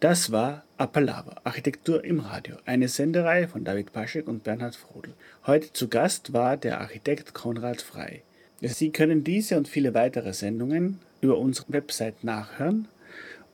[0.00, 5.12] Das war Appalava, Architektur im Radio, eine Sendereihe von David Paschek und Bernhard Frodel.
[5.46, 8.22] Heute zu Gast war der Architekt Konrad Frei.
[8.62, 12.88] Sie können diese und viele weitere Sendungen über unsere Website nachhören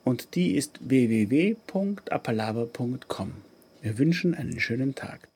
[0.07, 3.31] und die ist www.appalava.com.
[3.81, 5.27] Wir wünschen einen schönen Tag.